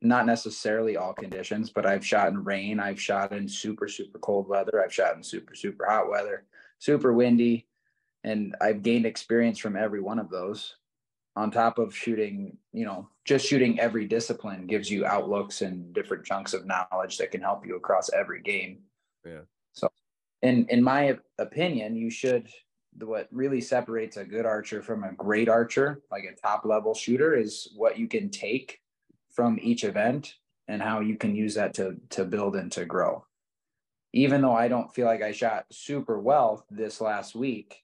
[0.02, 4.48] not necessarily all conditions, but I've shot in rain, I've shot in super, super cold
[4.48, 6.46] weather, I've shot in super, super hot weather,
[6.80, 7.68] super windy,
[8.24, 10.76] and I've gained experience from every one of those.
[11.38, 16.26] On top of shooting, you know, just shooting every discipline gives you outlooks and different
[16.26, 18.80] chunks of knowledge that can help you across every game.
[19.26, 19.42] Yeah.
[19.72, 19.90] So,
[20.42, 22.50] in in my opinion, you should.
[23.00, 27.38] What really separates a good archer from a great archer, like a top level shooter,
[27.38, 28.82] is what you can take
[29.34, 30.36] from each event
[30.67, 33.26] and how you can use that to to build and to grow.
[34.13, 37.84] Even though I don't feel like I shot super well this last week,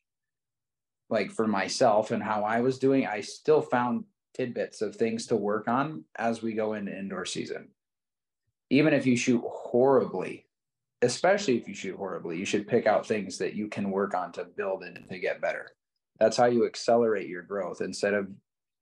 [1.09, 5.35] like for myself and how I was doing, I still found tidbits of things to
[5.35, 7.69] work on as we go into indoor season.
[8.69, 10.45] Even if you shoot horribly,
[11.01, 14.31] especially if you shoot horribly, you should pick out things that you can work on
[14.33, 15.71] to build and to get better.
[16.19, 18.27] That's how you accelerate your growth instead of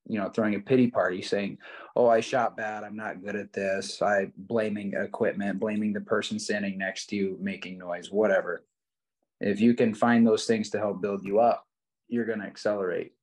[0.07, 1.57] you know throwing a pity party saying
[1.95, 6.37] oh i shot bad i'm not good at this i blaming equipment blaming the person
[6.37, 8.63] standing next to you making noise whatever.
[9.41, 11.65] If you can find those things to help build you up
[12.07, 13.13] you're going to accelerate.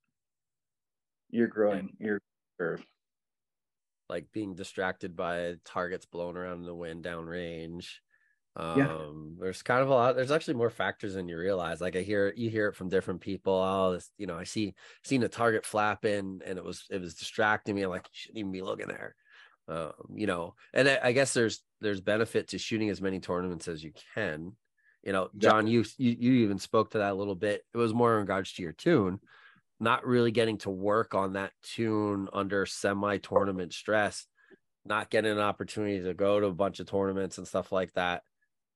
[1.29, 2.21] You're growing your
[2.59, 2.83] curve.
[4.09, 7.87] Like being distracted by targets blown around in the wind downrange
[8.55, 8.93] um Yeah.
[9.39, 12.31] there's kind of a lot there's actually more factors than you realize like i hear
[12.35, 15.65] you hear it from different people oh this you know i see seen a target
[15.65, 18.87] flapping and it was it was distracting me I'm like you shouldn't even be looking
[18.87, 19.15] there
[19.67, 23.67] um you know and I, I guess there's there's benefit to shooting as many tournaments
[23.67, 24.55] as you can
[25.03, 25.51] you know Yeah.
[25.51, 28.19] john you you, you even spoke to that a little bit it was more in
[28.19, 29.19] regards to your tune
[29.79, 34.27] not really getting to work on that tune under semi tournament stress
[34.85, 38.23] not getting an opportunity to go to a bunch of tournaments and stuff like that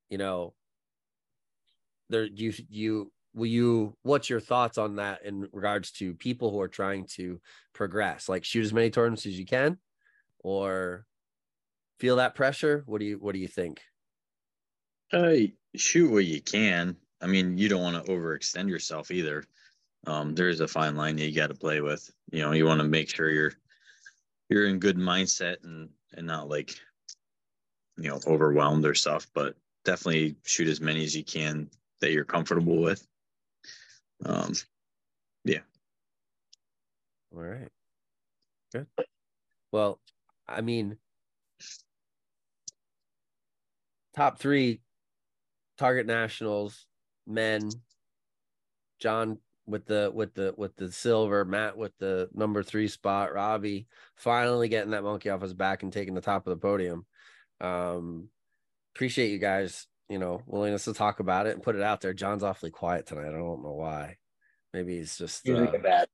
[0.10, 0.54] you know
[2.10, 6.62] there you you will you what's your thoughts on that in regards to people who
[6.62, 7.40] are trying to
[7.74, 9.78] progress like shoot as many tournaments as you can
[10.40, 11.06] or
[12.00, 13.82] feel that pressure what do you what do you think
[15.12, 15.36] Uh,
[15.76, 16.98] shoot what you can.
[17.22, 19.44] I mean, you don't want to overextend yourself either.
[20.06, 22.10] Um, there is a fine line you got to play with.
[22.32, 23.54] You know, you want to make sure you're
[24.50, 26.76] you're in good mindset and and not like
[27.98, 29.28] you know overwhelmed or stuff.
[29.34, 29.56] But
[29.88, 31.70] definitely shoot as many as you can
[32.02, 33.08] that you're comfortable with.
[34.26, 34.54] Um,
[35.46, 35.60] yeah.
[37.34, 37.70] all right
[38.74, 38.88] good
[39.72, 40.00] well
[40.48, 40.98] i mean
[44.16, 44.82] top three
[45.78, 46.86] target nationals
[47.26, 47.70] men
[49.00, 53.88] john with the with the with the silver matt with the number three spot robbie
[54.16, 57.06] finally getting that monkey off his back and taking the top of the podium
[57.62, 58.28] um
[58.98, 62.16] appreciate you guys you know willingness to talk about it and put it out there
[62.16, 64.18] john's awfully quiet tonight i don't know why
[64.74, 66.08] maybe he's just he's uh, thinking bad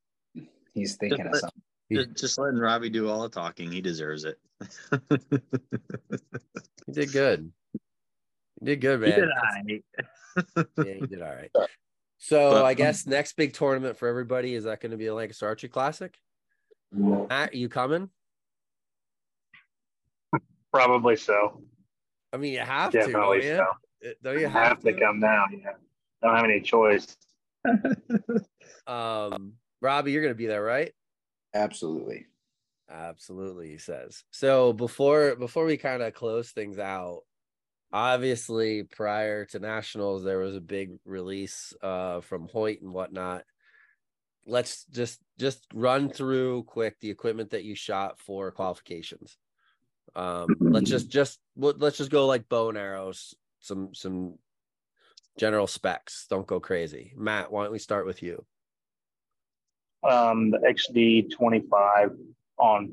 [0.74, 3.72] he's thinking of let- something just, just letting Robbie do all the talking.
[3.72, 4.38] He deserves it.
[4.92, 5.40] you
[6.92, 7.52] did good
[8.60, 9.84] you did good He man did all right.
[10.88, 11.52] yeah, you did all right.
[12.18, 15.14] So But- I guess next big tournament for everybody is that going to be a
[15.14, 16.18] Lancaster Archery Classic?
[16.92, 18.10] Matt, are you coming?
[20.72, 21.62] Probably so.
[22.34, 23.56] I mean, you have to, don't Definitely you?
[23.58, 23.66] so.
[24.06, 25.62] Uh, Don't you I have to come down.
[25.64, 25.72] Yeah.
[26.22, 27.16] Don't have any choice.
[28.86, 30.92] Um, Robbie, you're going to be there, right?
[31.54, 32.26] absolutely
[32.90, 34.24] Absolutely, he says.
[34.32, 37.22] So before before we kind of close things out,
[37.92, 43.46] obviously prior to nationals, there was a big release uh from Hoyt and whatnot.
[44.46, 49.38] Let's just just run through quick the equipment that you shot for qualifications.
[50.16, 54.36] Um, let's just just let's just go like bow and arrows, some some
[55.38, 56.28] general specs.
[56.30, 57.14] Don't go crazy.
[57.16, 58.46] Matt, why don't we start with you?
[60.08, 62.12] Um, the XD 25
[62.58, 62.92] on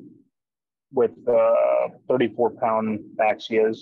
[0.93, 3.79] with uh, 34 pound Axias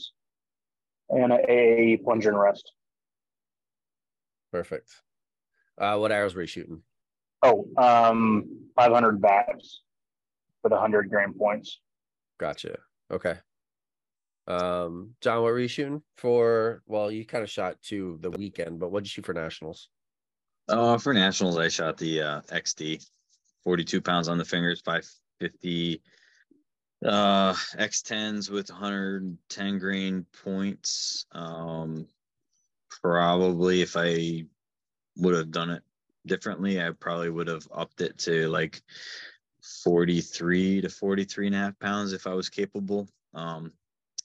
[1.11, 2.73] and a AA plunger and rest.
[4.53, 4.91] Perfect.
[5.77, 6.83] Uh, what arrows were you shooting?
[7.43, 9.83] Oh, um, 500 bats
[10.63, 11.79] with the 100 gram points.
[12.39, 12.79] Gotcha.
[13.11, 13.37] Okay.
[14.47, 16.83] Um, John, what were you shooting for?
[16.87, 19.89] Well, you kind of shot to the weekend, but what did you shoot for nationals?
[20.69, 23.07] Uh, for nationals, I shot the uh, XD,
[23.65, 26.03] 42 pounds on the fingers, 550
[27.05, 31.27] uh X10s with 110 grain points.
[31.33, 32.09] Um,
[33.03, 34.45] probably if I
[35.17, 35.83] would have done it
[36.27, 38.83] differently, I probably would have upped it to like
[39.63, 43.09] 43 to 43 and a half pounds if I was capable.
[43.35, 43.73] Um,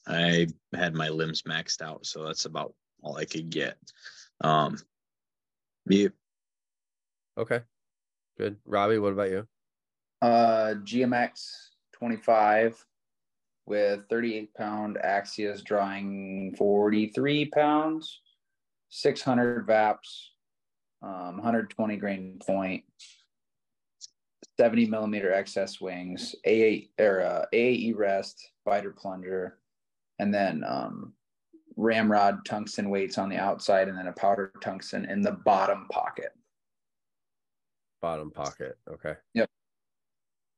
[0.07, 3.77] I had my limbs maxed out, so that's about all I could get.
[4.41, 4.77] Um,
[5.87, 6.09] yeah,
[7.37, 7.61] Okay.
[8.37, 8.57] Good.
[8.65, 9.47] Robbie, what about you?
[10.21, 11.49] uh gmx
[11.91, 12.85] 25
[13.65, 18.21] with 38 pound Axias drawing 43 pounds,
[18.89, 20.29] 600 VAPs,
[21.01, 22.83] um, 120 grain point,
[24.59, 29.59] 70 millimeter XS wings, A8 or uh, AAE rest, Beiter plunger,
[30.19, 31.13] and then um,
[31.75, 36.31] ramrod tungsten weights on the outside, and then a powder tungsten in the bottom pocket.
[38.01, 38.77] Bottom pocket.
[38.89, 39.15] Okay.
[39.33, 39.49] Yep.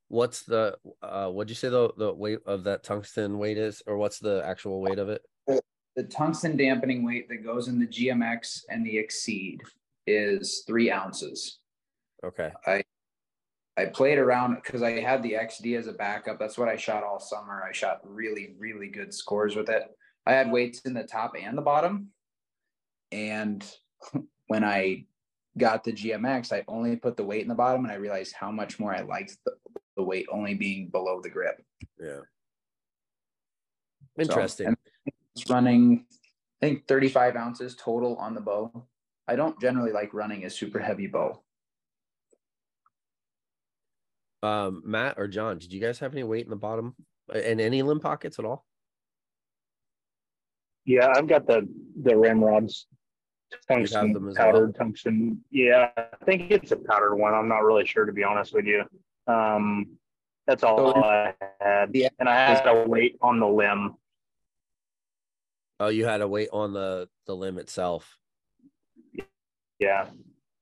[0.07, 3.97] What's the uh what'd you say the the weight of that tungsten weight is, or
[3.97, 5.21] what's the actual weight of it?
[5.95, 9.59] The tungsten dampening weight that goes in the GMX and the Xceed
[10.05, 11.59] is three ounces.
[12.23, 12.51] Okay.
[12.67, 12.83] I
[13.83, 16.39] played around because I had the XD as a backup.
[16.39, 17.61] That's what I shot all summer.
[17.61, 19.83] I shot really, really good scores with it.
[20.25, 22.07] I had weights in the top and the bottom.
[23.11, 23.65] And
[24.47, 25.05] when I
[25.57, 28.49] got the GMX, I only put the weight in the bottom and I realized how
[28.49, 29.53] much more I liked the,
[29.97, 31.61] the weight only being below the grip.
[31.99, 32.21] Yeah.
[34.17, 34.67] Interesting.
[34.67, 34.77] and
[35.35, 36.05] it's running,
[36.61, 38.87] I think 35 ounces total on the bow.
[39.27, 41.41] I don't generally like running a super heavy bow.
[44.45, 46.95] Um, Matt or John, did you guys have any weight in the bottom
[47.33, 48.65] and any limb pockets at all?
[50.85, 51.67] Yeah, I've got the
[52.03, 52.85] the ramrods
[53.67, 55.43] tungsten them as powdered tungsten.
[55.49, 57.33] Yeah, I think it's a powdered one.
[57.33, 58.83] I'm not really sure to be honest with you.
[59.27, 59.97] Um,
[60.45, 62.09] that's all So- I had, Yeah.
[62.19, 63.95] and I had a weight on the limb.
[65.79, 68.17] Oh, you had a weight on the the limb itself.
[69.79, 70.09] Yeah,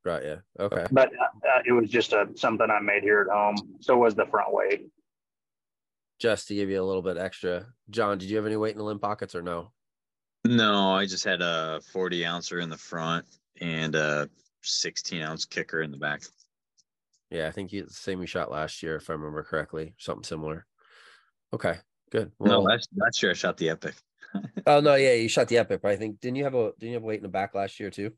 [0.06, 0.24] Right.
[0.24, 0.36] Yeah.
[0.60, 0.86] Okay.
[0.92, 3.56] but uh, it was just a something I made here at home.
[3.80, 4.88] So was the front weight.
[6.20, 7.66] Just to give you a little bit extra.
[7.90, 9.72] John, did you have any weight in the limb pockets or no?
[10.46, 13.26] No, I just had a 40 ouncer in the front
[13.62, 14.30] and a
[14.62, 16.22] 16 ounce kicker in the back.
[17.30, 19.96] Yeah, I think you the same you shot last year, if I remember correctly.
[19.98, 20.66] Something similar.
[21.54, 21.76] Okay,
[22.12, 22.32] good.
[22.40, 23.96] no, Well, last, last year I shot the Epic.
[24.68, 26.90] oh no, yeah, you shot the epic, but I think didn't you have a didn't
[26.90, 28.12] you have weight in the back last year too?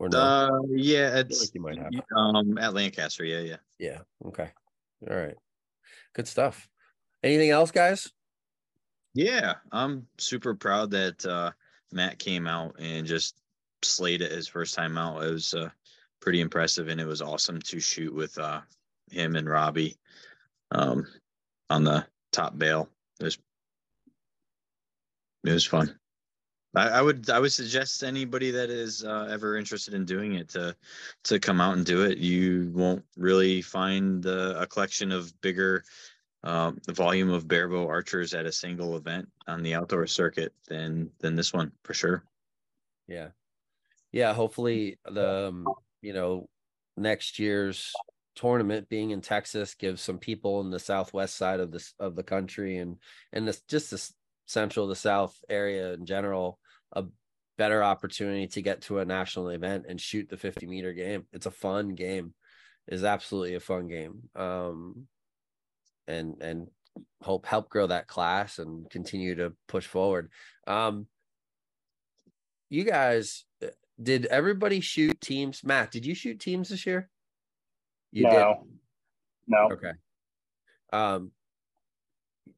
[0.00, 0.18] Or no?
[0.18, 1.92] Uh, yeah, it's like you might have.
[2.16, 3.22] um at Lancaster.
[3.22, 3.56] Yeah, yeah.
[3.78, 3.98] Yeah.
[4.24, 4.50] Okay.
[5.08, 5.36] All right.
[6.14, 6.68] Good stuff.
[7.22, 8.10] Anything else, guys?
[9.12, 11.50] Yeah, I'm super proud that uh,
[11.92, 13.36] Matt came out and just
[13.82, 15.22] slayed it his first time out.
[15.22, 15.68] It was uh,
[16.20, 18.62] pretty impressive, and it was awesome to shoot with uh,
[19.10, 19.98] him and Robbie
[20.70, 21.06] um,
[21.68, 22.88] on the top bale.
[23.20, 23.38] It was
[25.44, 25.94] it was fun.
[26.74, 30.48] I, I would I would suggest anybody that is uh, ever interested in doing it
[30.50, 30.76] to
[31.24, 32.18] to come out and do it.
[32.18, 35.84] You won't really find uh, a collection of bigger
[36.42, 41.10] um, the volume of barebow archers at a single event on the outdoor circuit than
[41.18, 42.24] than this one for sure.
[43.08, 43.28] Yeah.
[44.12, 44.32] Yeah.
[44.32, 45.66] Hopefully the um,
[46.00, 46.48] you know,
[46.96, 47.92] next year's
[48.36, 52.22] tournament being in Texas gives some people in the southwest side of this of the
[52.22, 52.96] country and
[53.32, 54.14] and this just this
[54.46, 56.58] central the south area in general
[56.92, 57.04] a
[57.58, 61.26] better opportunity to get to a national event and shoot the 50 meter game.
[61.32, 62.34] It's a fun game.
[62.86, 64.22] It's absolutely a fun game.
[64.34, 65.06] Um
[66.08, 66.68] and and
[67.22, 70.30] hope help grow that class and continue to push forward.
[70.66, 71.06] Um
[72.68, 73.68] you guys uh,
[74.02, 75.62] did everybody shoot teams?
[75.62, 77.10] Matt, did you shoot teams this year?
[78.10, 78.66] You no,
[79.46, 79.68] no.
[79.72, 79.92] Okay.
[80.92, 81.32] Um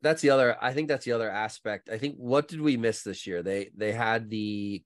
[0.00, 1.88] that's the other I think that's the other aspect.
[1.90, 3.42] I think what did we miss this year?
[3.42, 4.82] They they had the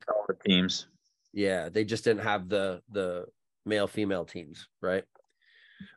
[0.47, 0.87] teams.
[1.33, 3.27] yeah, they just didn't have the the
[3.65, 5.05] male female teams, right?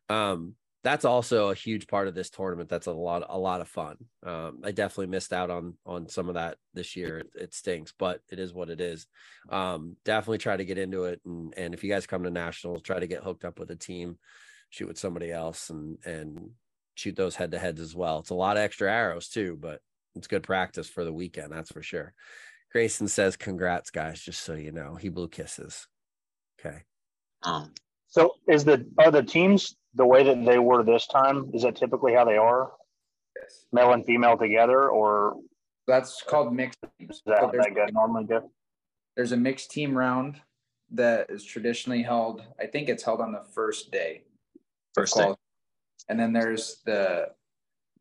[0.09, 2.69] Um that's also a huge part of this tournament.
[2.69, 3.97] That's a lot a lot of fun.
[4.25, 7.19] Um I definitely missed out on on some of that this year.
[7.19, 9.05] It, it stinks, but it is what it is.
[9.49, 12.81] Um definitely try to get into it and and if you guys come to nationals,
[12.81, 14.17] try to get hooked up with a team,
[14.69, 16.51] shoot with somebody else and and
[16.99, 18.19] shoot those head to heads as well.
[18.19, 19.81] It's a lot of extra arrows too, but
[20.15, 22.13] it's good practice for the weekend, that's for sure.
[22.71, 24.95] Grayson says, Congrats, guys, just so you know.
[24.95, 25.87] He blew kisses.
[26.59, 26.83] Okay.
[27.43, 27.73] Um,
[28.07, 31.49] So is the are the teams the way that they were this time?
[31.53, 32.73] Is that typically how they are,
[33.39, 33.65] Yes.
[33.71, 35.37] male and female together, or
[35.87, 37.15] That's called mixed teams.
[37.15, 38.51] is that So how there's, they normally go?
[39.15, 40.41] there's a mixed team round
[40.91, 42.43] that is traditionally held.
[42.59, 44.23] I think it's held on the first day.
[44.93, 45.33] First day.
[46.09, 47.27] Qual- And then there's the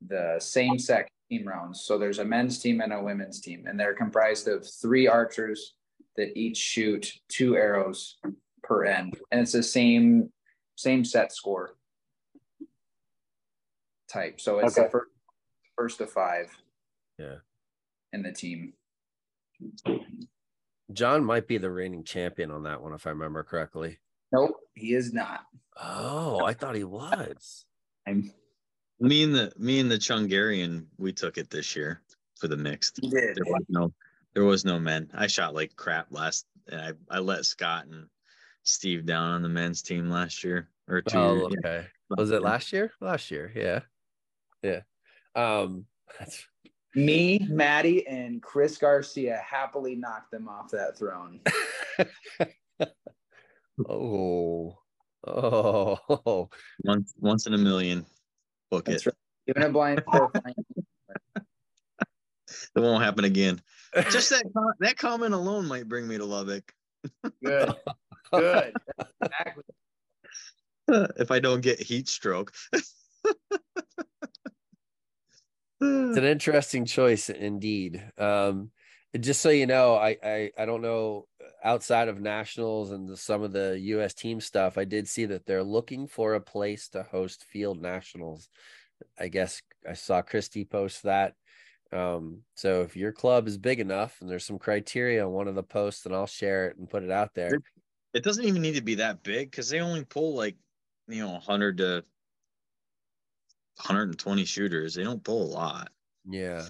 [0.06, 1.80] the same sex team rounds.
[1.82, 5.74] So there's a men's team and a women's team, and they're comprised of three archers
[6.16, 8.18] that each shoot two arrows
[8.62, 10.32] per end, and it's the same
[10.76, 11.76] same set score
[14.08, 14.40] type.
[14.40, 15.10] So it's the first
[15.76, 16.56] first of five.
[17.18, 17.36] Yeah.
[18.12, 18.72] In the team.
[20.92, 23.98] John might be the reigning champion on that one, if I remember correctly.
[24.32, 25.40] Nope, he is not.
[25.80, 27.66] Oh, I thought he was.
[28.08, 28.32] I'm
[29.00, 32.00] Me and the me and the Chungarian, we took it this year
[32.40, 33.00] for the mixed.
[33.02, 33.36] You did.
[33.36, 33.92] There was no
[34.34, 35.10] there was no men.
[35.14, 38.06] I shot like crap last and I, I let Scott and
[38.62, 41.18] Steve down on the men's team last year or two.
[41.18, 41.86] Oh, years- yeah, okay.
[42.16, 42.92] Was it last year?
[43.00, 43.80] Last year, yeah,
[44.62, 44.80] yeah.
[45.34, 45.84] Um,
[46.18, 46.46] that's
[46.94, 51.40] Me, Maddie, and Chris Garcia happily knocked them off that throne.
[53.88, 54.78] oh,
[55.26, 56.48] oh,
[56.84, 58.06] Once once in a million.
[58.70, 59.10] Book That's it.
[59.10, 59.14] right.
[59.56, 60.02] Even a blind
[62.74, 63.60] It won't happen again.
[64.10, 66.72] Just that com- that comment alone might bring me to Lubbock.
[67.44, 67.74] Good.
[68.32, 68.74] Good.
[69.22, 69.62] Exactly.
[70.88, 72.52] if I don't get heat stroke.
[72.72, 72.94] it's
[75.80, 78.02] an interesting choice indeed.
[78.18, 78.70] Um,
[79.18, 81.26] just so you know, I, I I don't know
[81.62, 84.14] outside of nationals and the, some of the U.S.
[84.14, 84.78] team stuff.
[84.78, 88.48] I did see that they're looking for a place to host field nationals.
[89.18, 91.34] I guess I saw Christy post that.
[91.92, 95.54] Um, so if your club is big enough and there's some criteria on one of
[95.54, 97.60] the posts, then I'll share it and put it out there.
[98.12, 100.56] it doesn't even need to be that big because they only pull like
[101.06, 102.04] you know 100 to
[103.76, 104.94] 120 shooters.
[104.94, 105.90] They don't pull a lot.
[106.28, 106.66] Yeah,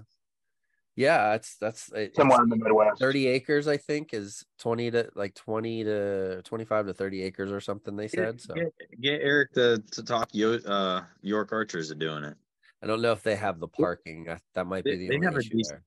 [0.99, 2.99] yeah, that's that's it- somewhere it's in the Midwest.
[2.99, 7.61] 30 acres, I think, is 20 to like 20 to 25 to 30 acres or
[7.61, 7.95] something.
[7.95, 8.55] They said so.
[8.55, 12.37] Get, get Eric to, to talk Yo, uh, York Archers are doing it.
[12.83, 14.29] I don't know if they have the parking.
[14.29, 15.81] I, that might be They- the they only have a issue decent-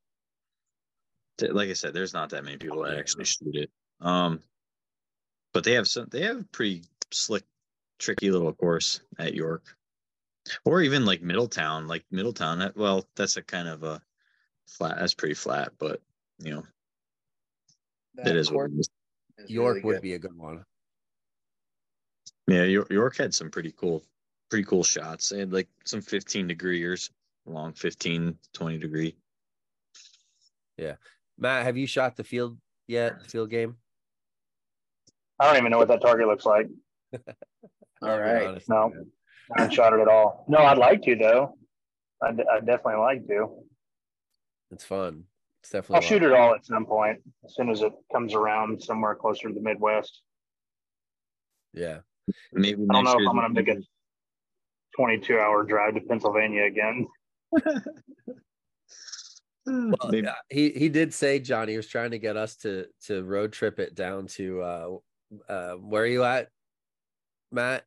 [1.38, 1.50] there.
[1.50, 3.70] T- Like I said, there's not that many people that actually shoot it.
[4.00, 4.40] Um,
[5.54, 6.08] but they have some.
[6.10, 7.44] They have a pretty slick,
[8.00, 9.64] tricky little course at York,
[10.66, 11.88] or even like Middletown.
[11.88, 12.60] Like Middletown.
[12.60, 14.02] That, well, that's a kind of a
[14.78, 14.98] flat.
[15.00, 16.02] That's pretty flat, but
[16.40, 16.64] you know,
[18.26, 18.50] it is.
[18.52, 18.90] What course it is.
[19.46, 20.02] is York really would good.
[20.02, 20.64] be a good one.
[22.48, 24.04] Yeah, York, York had some pretty cool,
[24.50, 25.30] pretty cool shots.
[25.30, 27.10] They had like some 15 degrees,
[27.46, 29.16] long 15, 20 degree.
[30.78, 30.96] Yeah.
[31.38, 32.58] Matt, have you shot the field
[32.88, 33.26] yet?
[33.28, 33.76] Field game?
[35.40, 36.68] I don't even know what that target looks like.
[37.14, 37.20] All
[38.10, 38.48] I'll be right.
[38.48, 38.88] honest No.
[38.88, 39.12] with you.
[39.56, 40.46] I haven't shot it at all.
[40.48, 41.58] No, I'd like to though.
[42.22, 43.64] I'd, I'd definitely like to.
[44.72, 45.26] It's fun.
[45.62, 45.96] It's definitely.
[45.96, 49.48] I'll shoot it all at some point as soon as it comes around somewhere closer
[49.48, 50.22] to the Midwest.
[51.74, 52.00] Yeah.
[52.54, 53.82] Maybe I don't know if I'm going to make a
[54.96, 57.08] 22 hour drive to Pennsylvania again.
[59.66, 61.68] Well, yeah, he he did say John.
[61.68, 64.90] He was trying to get us to to road trip it down to uh
[65.48, 66.50] uh where are you at,
[67.52, 67.86] Matt?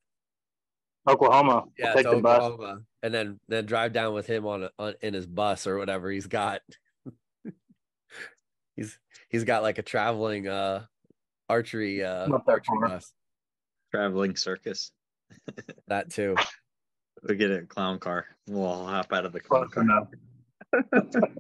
[1.09, 1.65] Oklahoma.
[1.79, 2.43] Yeah, I'll take to the bus.
[2.43, 5.79] Oklahoma, and then then drive down with him on, a, on in his bus or
[5.79, 6.61] whatever he's got.
[8.77, 8.99] he's
[9.29, 10.85] he's got like a traveling uh
[11.49, 13.13] archery uh archery bus.
[13.93, 14.91] traveling circus.
[15.89, 16.37] That too.
[17.29, 18.27] We get a clown car.
[18.49, 20.09] We'll all hop out of the clown Close car.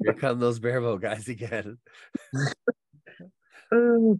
[0.02, 1.78] Here come those barebow guys again.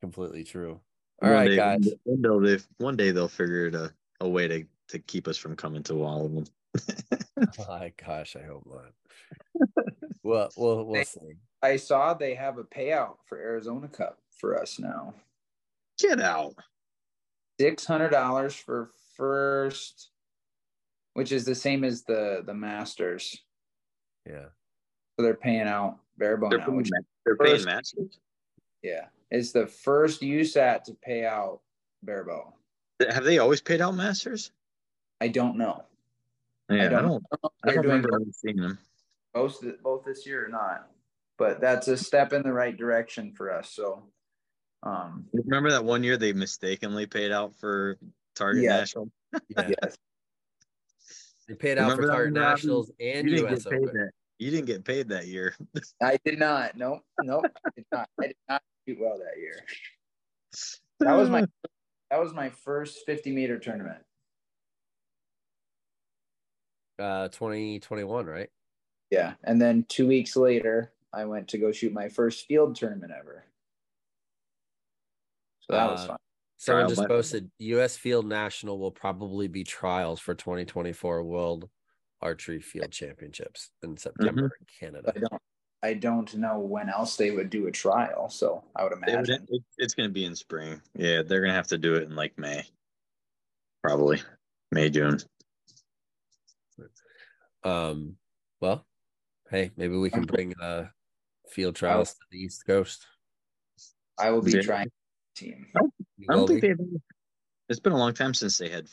[0.00, 0.80] Completely true.
[1.22, 1.88] All One right, day- guys.
[2.04, 3.92] One day, they, one day they'll figure it a,
[4.22, 6.44] a way to, to keep us from coming to all of them.
[7.68, 9.82] My gosh, I hope not.
[10.22, 11.34] well, we'll we'll see.
[11.62, 15.14] I saw they have a payout for Arizona Cup for us now.
[15.98, 16.54] Get out.
[17.60, 20.10] Six hundred dollars for first,
[21.14, 23.36] which is the same as the the Masters.
[24.26, 24.46] Yeah.
[25.18, 26.66] So they're paying out barebow They're now.
[26.66, 26.90] paying, Which,
[27.26, 28.18] they're paying masters.
[28.82, 31.60] yeah, it's the first USAT to pay out
[32.02, 32.54] barebow.
[33.00, 34.50] Have they always paid out masters?
[35.20, 35.84] I don't know.
[36.70, 37.08] Yeah, I don't don't.
[37.12, 38.78] know if I they're don't doing remember ever seeing them.
[39.34, 40.88] both both this year or not,
[41.38, 43.70] but that's a step in the right direction for us.
[43.70, 44.04] So,
[44.82, 47.98] um, Remember that one year they mistakenly paid out for
[48.34, 48.76] Target Yeah.
[48.78, 49.10] National?
[49.48, 49.70] Yeah.
[49.82, 49.96] yes,
[51.48, 52.34] They paid out Remember for Target?
[52.34, 53.94] Nationals and You didn't US get paid Open.
[54.00, 54.10] that.
[54.38, 55.54] You didn't get paid that year.
[56.02, 56.76] I did not.
[56.76, 57.44] Nope, nope.
[57.64, 58.08] I did not.
[58.20, 59.64] I did not shoot well that year.
[61.00, 61.44] That was my
[62.12, 64.02] that was my first 50 meter tournament.
[66.98, 68.50] Uh 2021, right?
[69.10, 73.12] Yeah, and then two weeks later, I went to go shoot my first field tournament
[73.18, 73.46] ever.
[75.60, 76.16] So that was Uh, fun.
[76.58, 81.70] Someone just posted US Field National will probably be trials for 2024 World
[82.20, 85.12] Archery Field Championships in September in Canada.
[85.16, 85.42] I don't
[85.84, 89.28] I don't know when else they would do a trial, so I would They would-
[89.28, 89.46] imagine.
[89.50, 90.80] it- it's going to be in spring.
[90.94, 92.64] Yeah, they're going to have to do it in like May,
[93.82, 94.22] probably
[94.70, 95.18] May June.
[97.64, 98.16] Um,
[98.60, 98.86] well,
[99.50, 100.88] hey, maybe we can bring uh
[101.50, 103.06] field trials to the East Coast.
[104.18, 104.62] I will be Yeah.
[104.62, 104.90] trying
[105.36, 105.66] team.
[106.18, 106.68] You I don't think be?
[106.68, 106.78] they've.
[107.68, 108.88] It's been a long time since they had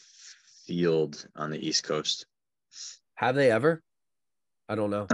[0.65, 2.25] field on the East Coast.
[3.15, 3.81] Have they ever?
[4.67, 5.07] I don't know.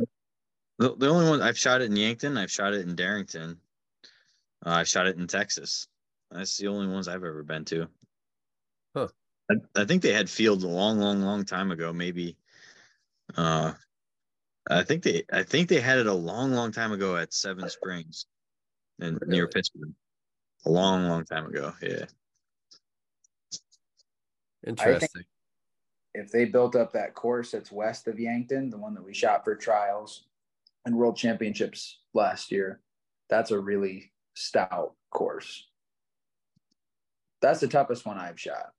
[0.77, 3.57] The, the only one I've shot it in Yankton, I've shot it in Darrington,
[4.65, 5.87] uh, I've shot it in Texas.
[6.31, 7.87] That's the only ones I've ever been to.
[8.95, 9.07] Huh.
[9.49, 11.93] I, I think they had fields a long, long, long time ago.
[11.93, 12.35] Maybe.
[13.37, 13.73] Uh,
[14.69, 17.69] I think they I think they had it a long, long time ago at Seven
[17.69, 18.25] Springs,
[18.99, 19.93] and near Pittsburgh.
[20.65, 21.73] A long, long time ago.
[21.81, 22.05] Yeah.
[24.65, 25.25] Interesting.
[26.15, 29.43] if they built up that course that's west of Yankton, the one that we shot
[29.43, 30.23] for trials
[30.85, 32.81] and world championships last year,
[33.29, 35.67] that's a really stout course.
[37.41, 38.71] That's the toughest one I've shot.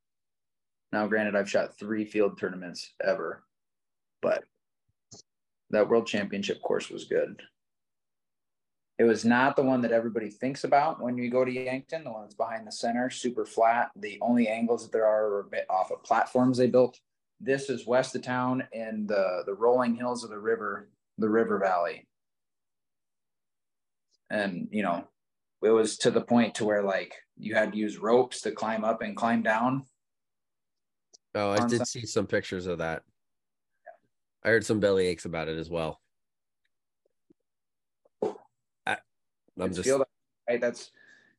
[0.93, 3.45] Now, granted, I've shot three field tournaments ever,
[4.23, 4.45] but
[5.71, 7.43] that world championship course was good.
[8.99, 12.11] It was not the one that everybody thinks about when you go to Yankton, the
[12.11, 13.91] one that's behind the center, super flat.
[13.97, 16.99] The only angles that there are are a bit off of platforms they built.
[17.39, 20.89] This is west of town and the, the rolling hills of the river,
[21.19, 22.07] the river valley.
[24.31, 25.05] And, you know,
[25.63, 28.85] it was to the point to where like you had to use ropes to climb
[28.85, 29.85] up and climb down.
[31.35, 33.03] Oh, I did some- see some pictures of that.
[34.45, 36.01] I heard some belly aches about it as well.
[38.23, 38.29] I,
[38.87, 40.05] I'm It's just field-
[40.49, 40.61] right.
[40.61, 40.91] That's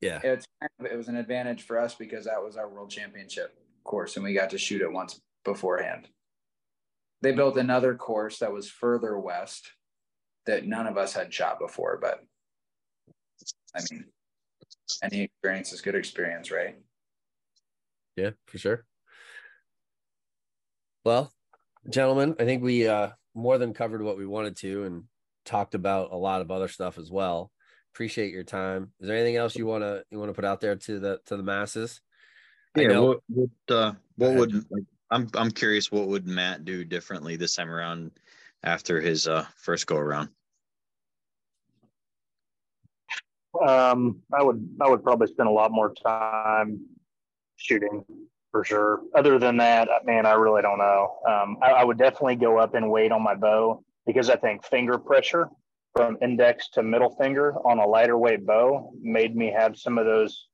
[0.02, 0.20] yeah.
[0.24, 3.58] it's kind of, it was an advantage for us because that was our world championship
[3.84, 6.10] course and we got to shoot it once beforehand.
[7.22, 9.72] They built another course that was further west
[10.46, 12.20] that none of us had shot before, but
[13.76, 14.06] I mean,
[15.04, 16.78] any experience is good experience, right?
[18.16, 18.86] Yeah, for sure.
[21.04, 21.32] Well,
[21.90, 25.04] gentlemen, I think we uh more than covered what we wanted to and
[25.46, 27.52] talked about a lot of other stuff as well.
[27.94, 28.92] Appreciate your time.
[29.00, 31.20] Is there anything else you want to you want to put out there to the
[31.28, 32.02] to the masses?
[32.76, 32.88] Yeah.
[32.88, 37.36] know- What, what, uh, what would like, I'm I'm curious what would Matt do differently
[37.36, 38.12] this time around
[38.64, 40.30] after his uh first go around?
[43.66, 46.86] Um, I would I would probably spend a lot more time
[47.56, 48.04] shooting
[48.52, 49.02] for sure.
[49.16, 51.20] Other than that, man, I really don't know.
[51.28, 54.66] Um, I, I would definitely go up in weight on my bow because I think
[54.66, 55.50] finger pressure
[55.96, 60.06] from index to middle finger on a lighter weight bow made me have some of
[60.06, 60.48] those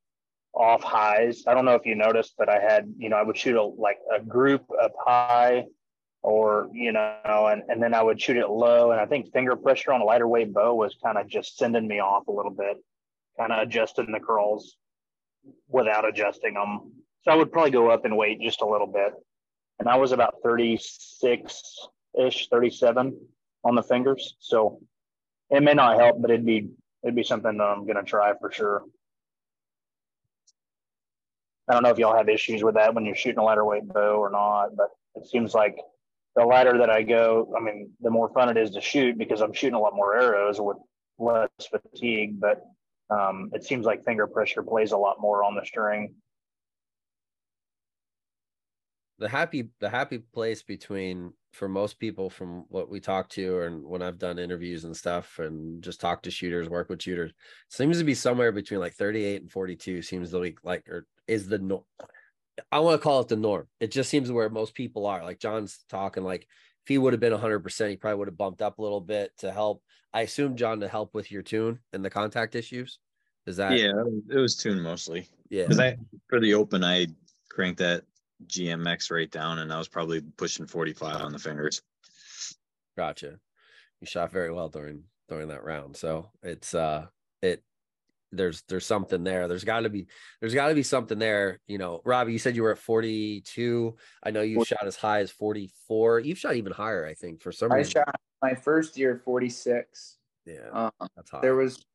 [0.53, 1.43] off highs.
[1.47, 3.63] I don't know if you noticed, but I had, you know, I would shoot a
[3.63, 5.65] like a group up high
[6.21, 8.91] or, you know, and, and then I would shoot it low.
[8.91, 11.87] And I think finger pressure on a lighter weight bow was kind of just sending
[11.87, 12.77] me off a little bit,
[13.37, 14.77] kind of adjusting the curls
[15.67, 16.93] without adjusting them.
[17.23, 19.13] So I would probably go up in weight just a little bit.
[19.79, 21.87] And I was about 36
[22.17, 23.19] ish, 37
[23.65, 24.35] on the fingers.
[24.39, 24.79] So
[25.49, 26.69] it may not help, but it'd be,
[27.03, 28.83] it'd be something that I'm going to try for sure.
[31.69, 33.87] I don't know if y'all have issues with that when you're shooting a lighter weight
[33.87, 35.77] bow or not, but it seems like
[36.35, 39.41] the lighter that I go, I mean, the more fun it is to shoot because
[39.41, 40.77] I'm shooting a lot more arrows with
[41.19, 42.39] less fatigue.
[42.39, 42.63] But
[43.09, 46.15] um, it seems like finger pressure plays a lot more on the string.
[49.23, 53.85] the happy the happy place between for most people from what we talk to and
[53.85, 57.31] when I've done interviews and stuff and just talk to shooters, work with shooters,
[57.69, 61.47] seems to be somewhere between like 38 and 42 seems to be like or is
[61.47, 61.83] the norm.
[62.71, 63.67] I want to call it the norm.
[63.79, 65.23] It just seems where most people are.
[65.23, 68.61] Like John's talking like if he would have been 100%, he probably would have bumped
[68.61, 69.81] up a little bit to help.
[70.13, 72.99] I assume John to help with your tune and the contact issues.
[73.45, 73.91] Is that yeah,
[74.29, 75.63] it was tuned mostly yeah.
[75.63, 75.97] because I
[76.29, 77.07] for the open I
[77.49, 78.03] cranked that
[78.47, 81.81] GMX right down and I was probably pushing 45 on the fingers.
[82.97, 83.39] Gotcha.
[83.99, 85.97] You shot very well during during that round.
[85.97, 87.07] So it's uh
[87.41, 87.63] it
[88.35, 89.47] there's there's something there.
[89.47, 90.07] There's gotta be
[90.41, 91.59] there's gotta be something there.
[91.67, 93.95] You know, Robbie, you said you were at 42.
[94.23, 96.19] I know you've shot as high as 44.
[96.19, 97.91] You've shot even higher, I think, for some I reason.
[97.97, 100.17] I shot my first year 46.
[100.45, 101.41] yeah, Um, that's high.
[101.41, 101.85] there was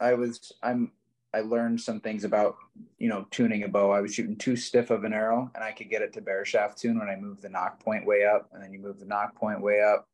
[0.00, 0.90] i was i'm
[1.34, 2.56] i learned some things about
[2.98, 5.70] you know tuning a bow i was shooting too stiff of an arrow and i
[5.70, 8.48] could get it to bare shaft tune when i moved the nock point way up
[8.52, 10.08] and then you move the nock point way up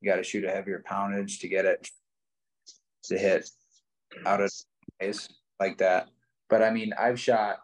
[0.00, 1.90] you got to shoot a heavier poundage to get it
[3.04, 3.50] to hit
[4.26, 5.28] out of space
[5.60, 6.08] like that
[6.48, 7.58] but i mean i've shot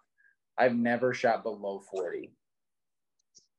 [0.59, 2.31] i've never shot below 40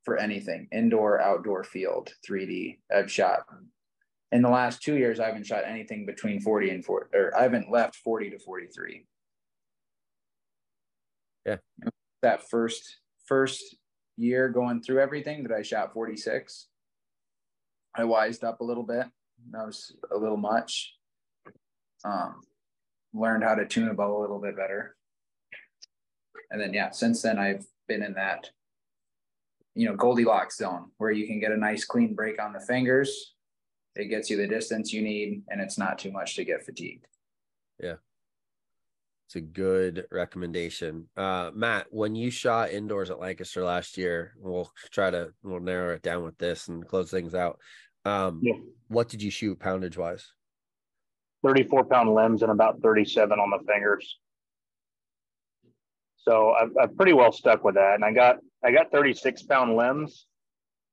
[0.04, 3.44] for anything indoor outdoor field 3d i've shot
[4.32, 7.42] in the last two years, I haven't shot anything between 40 and 40, or I
[7.42, 9.04] haven't left 40 to 43.
[11.46, 11.56] Yeah.
[12.22, 13.76] That first first
[14.16, 16.68] year going through everything that I shot 46,
[17.96, 19.06] I wised up a little bit.
[19.50, 20.94] That was a little much.
[22.04, 22.40] Um,
[23.12, 24.96] learned how to tune a bow a little bit better.
[26.50, 28.50] And then yeah, since then I've been in that
[29.74, 33.34] you know Goldilocks zone where you can get a nice clean break on the fingers.
[33.96, 37.06] It gets you the distance you need, and it's not too much to get fatigued.
[37.82, 37.96] Yeah,
[39.26, 41.08] it's a good recommendation.
[41.16, 45.94] Uh, Matt, when you shot indoors at Lancaster last year, we'll try to we'll narrow
[45.94, 47.58] it down with this and close things out.
[48.04, 48.54] Um, Yeah.
[48.88, 50.26] what did you shoot poundage wise?
[51.44, 54.18] 34 pound limbs and about 37 on the fingers.
[56.18, 57.94] So I've, I've pretty well stuck with that.
[57.94, 60.26] And I got, I got 36 pound limbs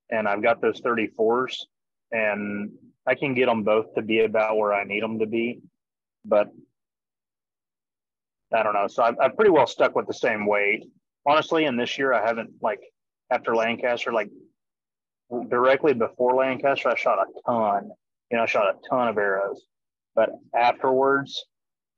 [0.09, 1.55] and I've got those 34s
[2.11, 2.71] and
[3.05, 5.59] I can get them both to be about where I need them to be.
[6.23, 6.49] But
[8.53, 8.87] I don't know.
[8.87, 10.85] So I've, I've pretty well stuck with the same weight.
[11.25, 12.79] Honestly, and this year I haven't like
[13.29, 14.29] after Lancaster, like
[15.49, 17.91] directly before Lancaster, I shot a ton.
[18.31, 19.61] You know, I shot a ton of arrows.
[20.17, 21.45] But afterwards,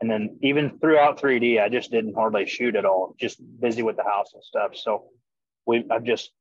[0.02, 3.16] and then even throughout 3D, I just didn't hardly shoot at all.
[3.18, 4.76] Just busy with the house and stuff.
[4.76, 5.06] So
[5.66, 6.32] we, I've just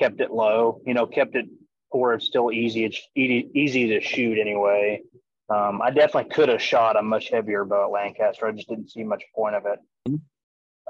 [0.00, 0.80] kept it low.
[0.86, 1.44] You know, kept it
[1.90, 2.86] where it's still easy.
[2.86, 5.02] It's easy, easy to shoot anyway.
[5.50, 8.46] Um, I definitely could have shot a much heavier bow at Lancaster.
[8.46, 10.18] I just didn't see much point of it.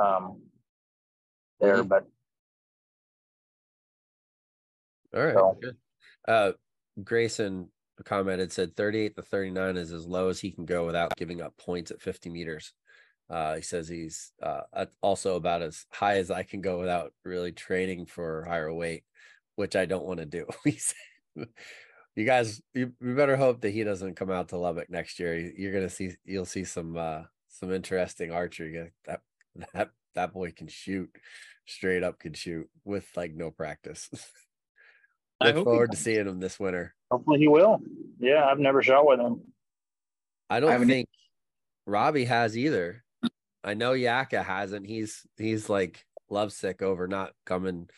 [0.01, 0.41] Um,
[1.61, 1.89] there, Mhm.
[1.89, 2.07] but
[5.15, 5.77] All right, So- good.
[6.27, 6.53] Uh,
[7.05, 7.71] Grayson
[8.03, 11.57] commented said 38 to 39 is as low as he can go without giving up
[11.57, 12.73] points at 50 meters.
[13.31, 14.63] Uh, he says he's uh,
[15.01, 19.05] also about as high as I can go without really training for higher weight,
[19.57, 20.47] which I don't want to do.
[20.65, 21.47] He said,
[22.15, 25.39] you guys, you, you better hope that he doesn't come out to Lubbock next year.
[25.39, 28.93] You- You're gonna see, you'll see some uh, some interesting archery.
[29.07, 29.21] That
[29.73, 31.11] that that boy can shoot,
[31.67, 34.11] straight up can shoot with like no practice.
[35.41, 36.95] I Look forward to seeing him this winter.
[37.13, 37.79] Hopefully he will.
[38.19, 39.43] Yeah, I've never shot with him.
[40.49, 41.09] I don't haven't e- think
[41.87, 43.05] Robbie has either.
[43.63, 44.87] I know Yaka hasn't.
[44.87, 47.89] He's he's like lovesick over not coming.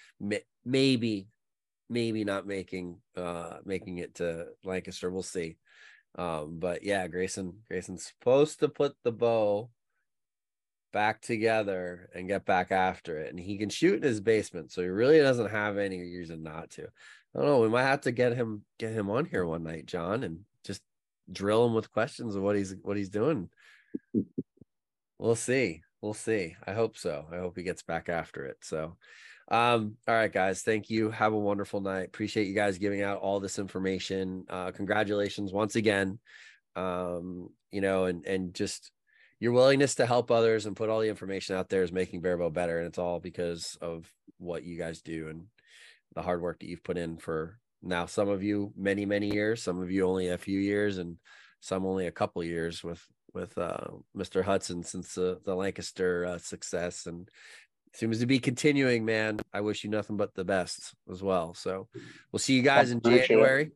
[0.65, 1.29] Maybe,
[1.89, 5.11] maybe not making uh making it to Lancaster.
[5.11, 5.57] We'll see.
[6.17, 9.71] Um, but yeah, Grayson Grayson's supposed to put the bow
[10.95, 14.81] back together and get back after it, and he can shoot in his basement, so
[14.81, 16.85] he really doesn't have any reason not to.
[16.85, 17.61] I don't know.
[17.61, 20.81] We might have to get him get him on here one night, John, and just
[21.31, 23.51] drill him with questions of what he's what he's doing.
[25.19, 25.83] we'll see.
[26.01, 26.55] We'll see.
[26.65, 27.27] I hope so.
[27.33, 28.59] I hope he gets back after it.
[28.63, 28.97] So
[29.49, 33.19] um all right guys thank you have a wonderful night appreciate you guys giving out
[33.19, 36.19] all this information uh congratulations once again
[36.77, 38.91] um you know and and just
[39.45, 42.51] your willingness to help others and put all the information out there is making Barebow
[42.51, 45.45] better and it's all because of what you guys do and
[46.15, 49.63] the hard work that you've put in for now some of you many many years
[49.63, 51.19] some of you only a few years and
[51.61, 56.39] some only a couple years with with uh mr hudson since uh, the lancaster uh,
[56.39, 57.29] success and
[57.93, 59.39] seems to be continuing man.
[59.53, 61.53] I wish you nothing but the best as well.
[61.55, 61.87] So
[62.33, 63.73] we'll see you guys in january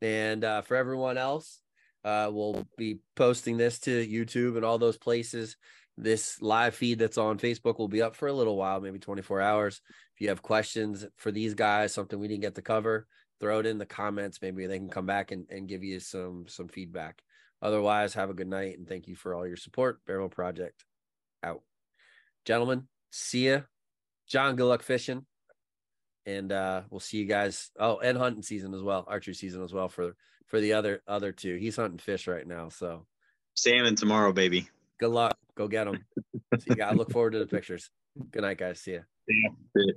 [0.00, 1.60] and uh for everyone else
[2.04, 5.56] uh we'll be posting this to youtube and all those places
[5.96, 9.40] this live feed that's on facebook will be up for a little while maybe 24
[9.40, 9.80] hours
[10.14, 13.08] if you have questions for these guys, something we didn't get to cover,
[13.40, 14.38] throw it in the comments.
[14.40, 17.20] Maybe they can come back and, and give you some some feedback.
[17.60, 20.04] Otherwise, have a good night and thank you for all your support.
[20.06, 20.84] Barebow Project
[21.42, 21.62] out.
[22.44, 23.60] Gentlemen, see ya.
[24.28, 25.26] John, good luck fishing.
[26.26, 27.70] And uh we'll see you guys.
[27.78, 30.14] Oh, and hunting season as well, archery season as well for
[30.46, 31.56] for the other other two.
[31.56, 32.68] He's hunting fish right now.
[32.68, 33.06] So
[33.54, 34.68] Salmon tomorrow, baby.
[34.98, 35.36] good luck.
[35.56, 36.04] Go get them.
[36.60, 36.82] see you.
[36.82, 37.90] I look forward to the pictures.
[38.30, 38.80] Good night, guys.
[38.80, 39.00] See ya.
[39.28, 39.92] Yeah.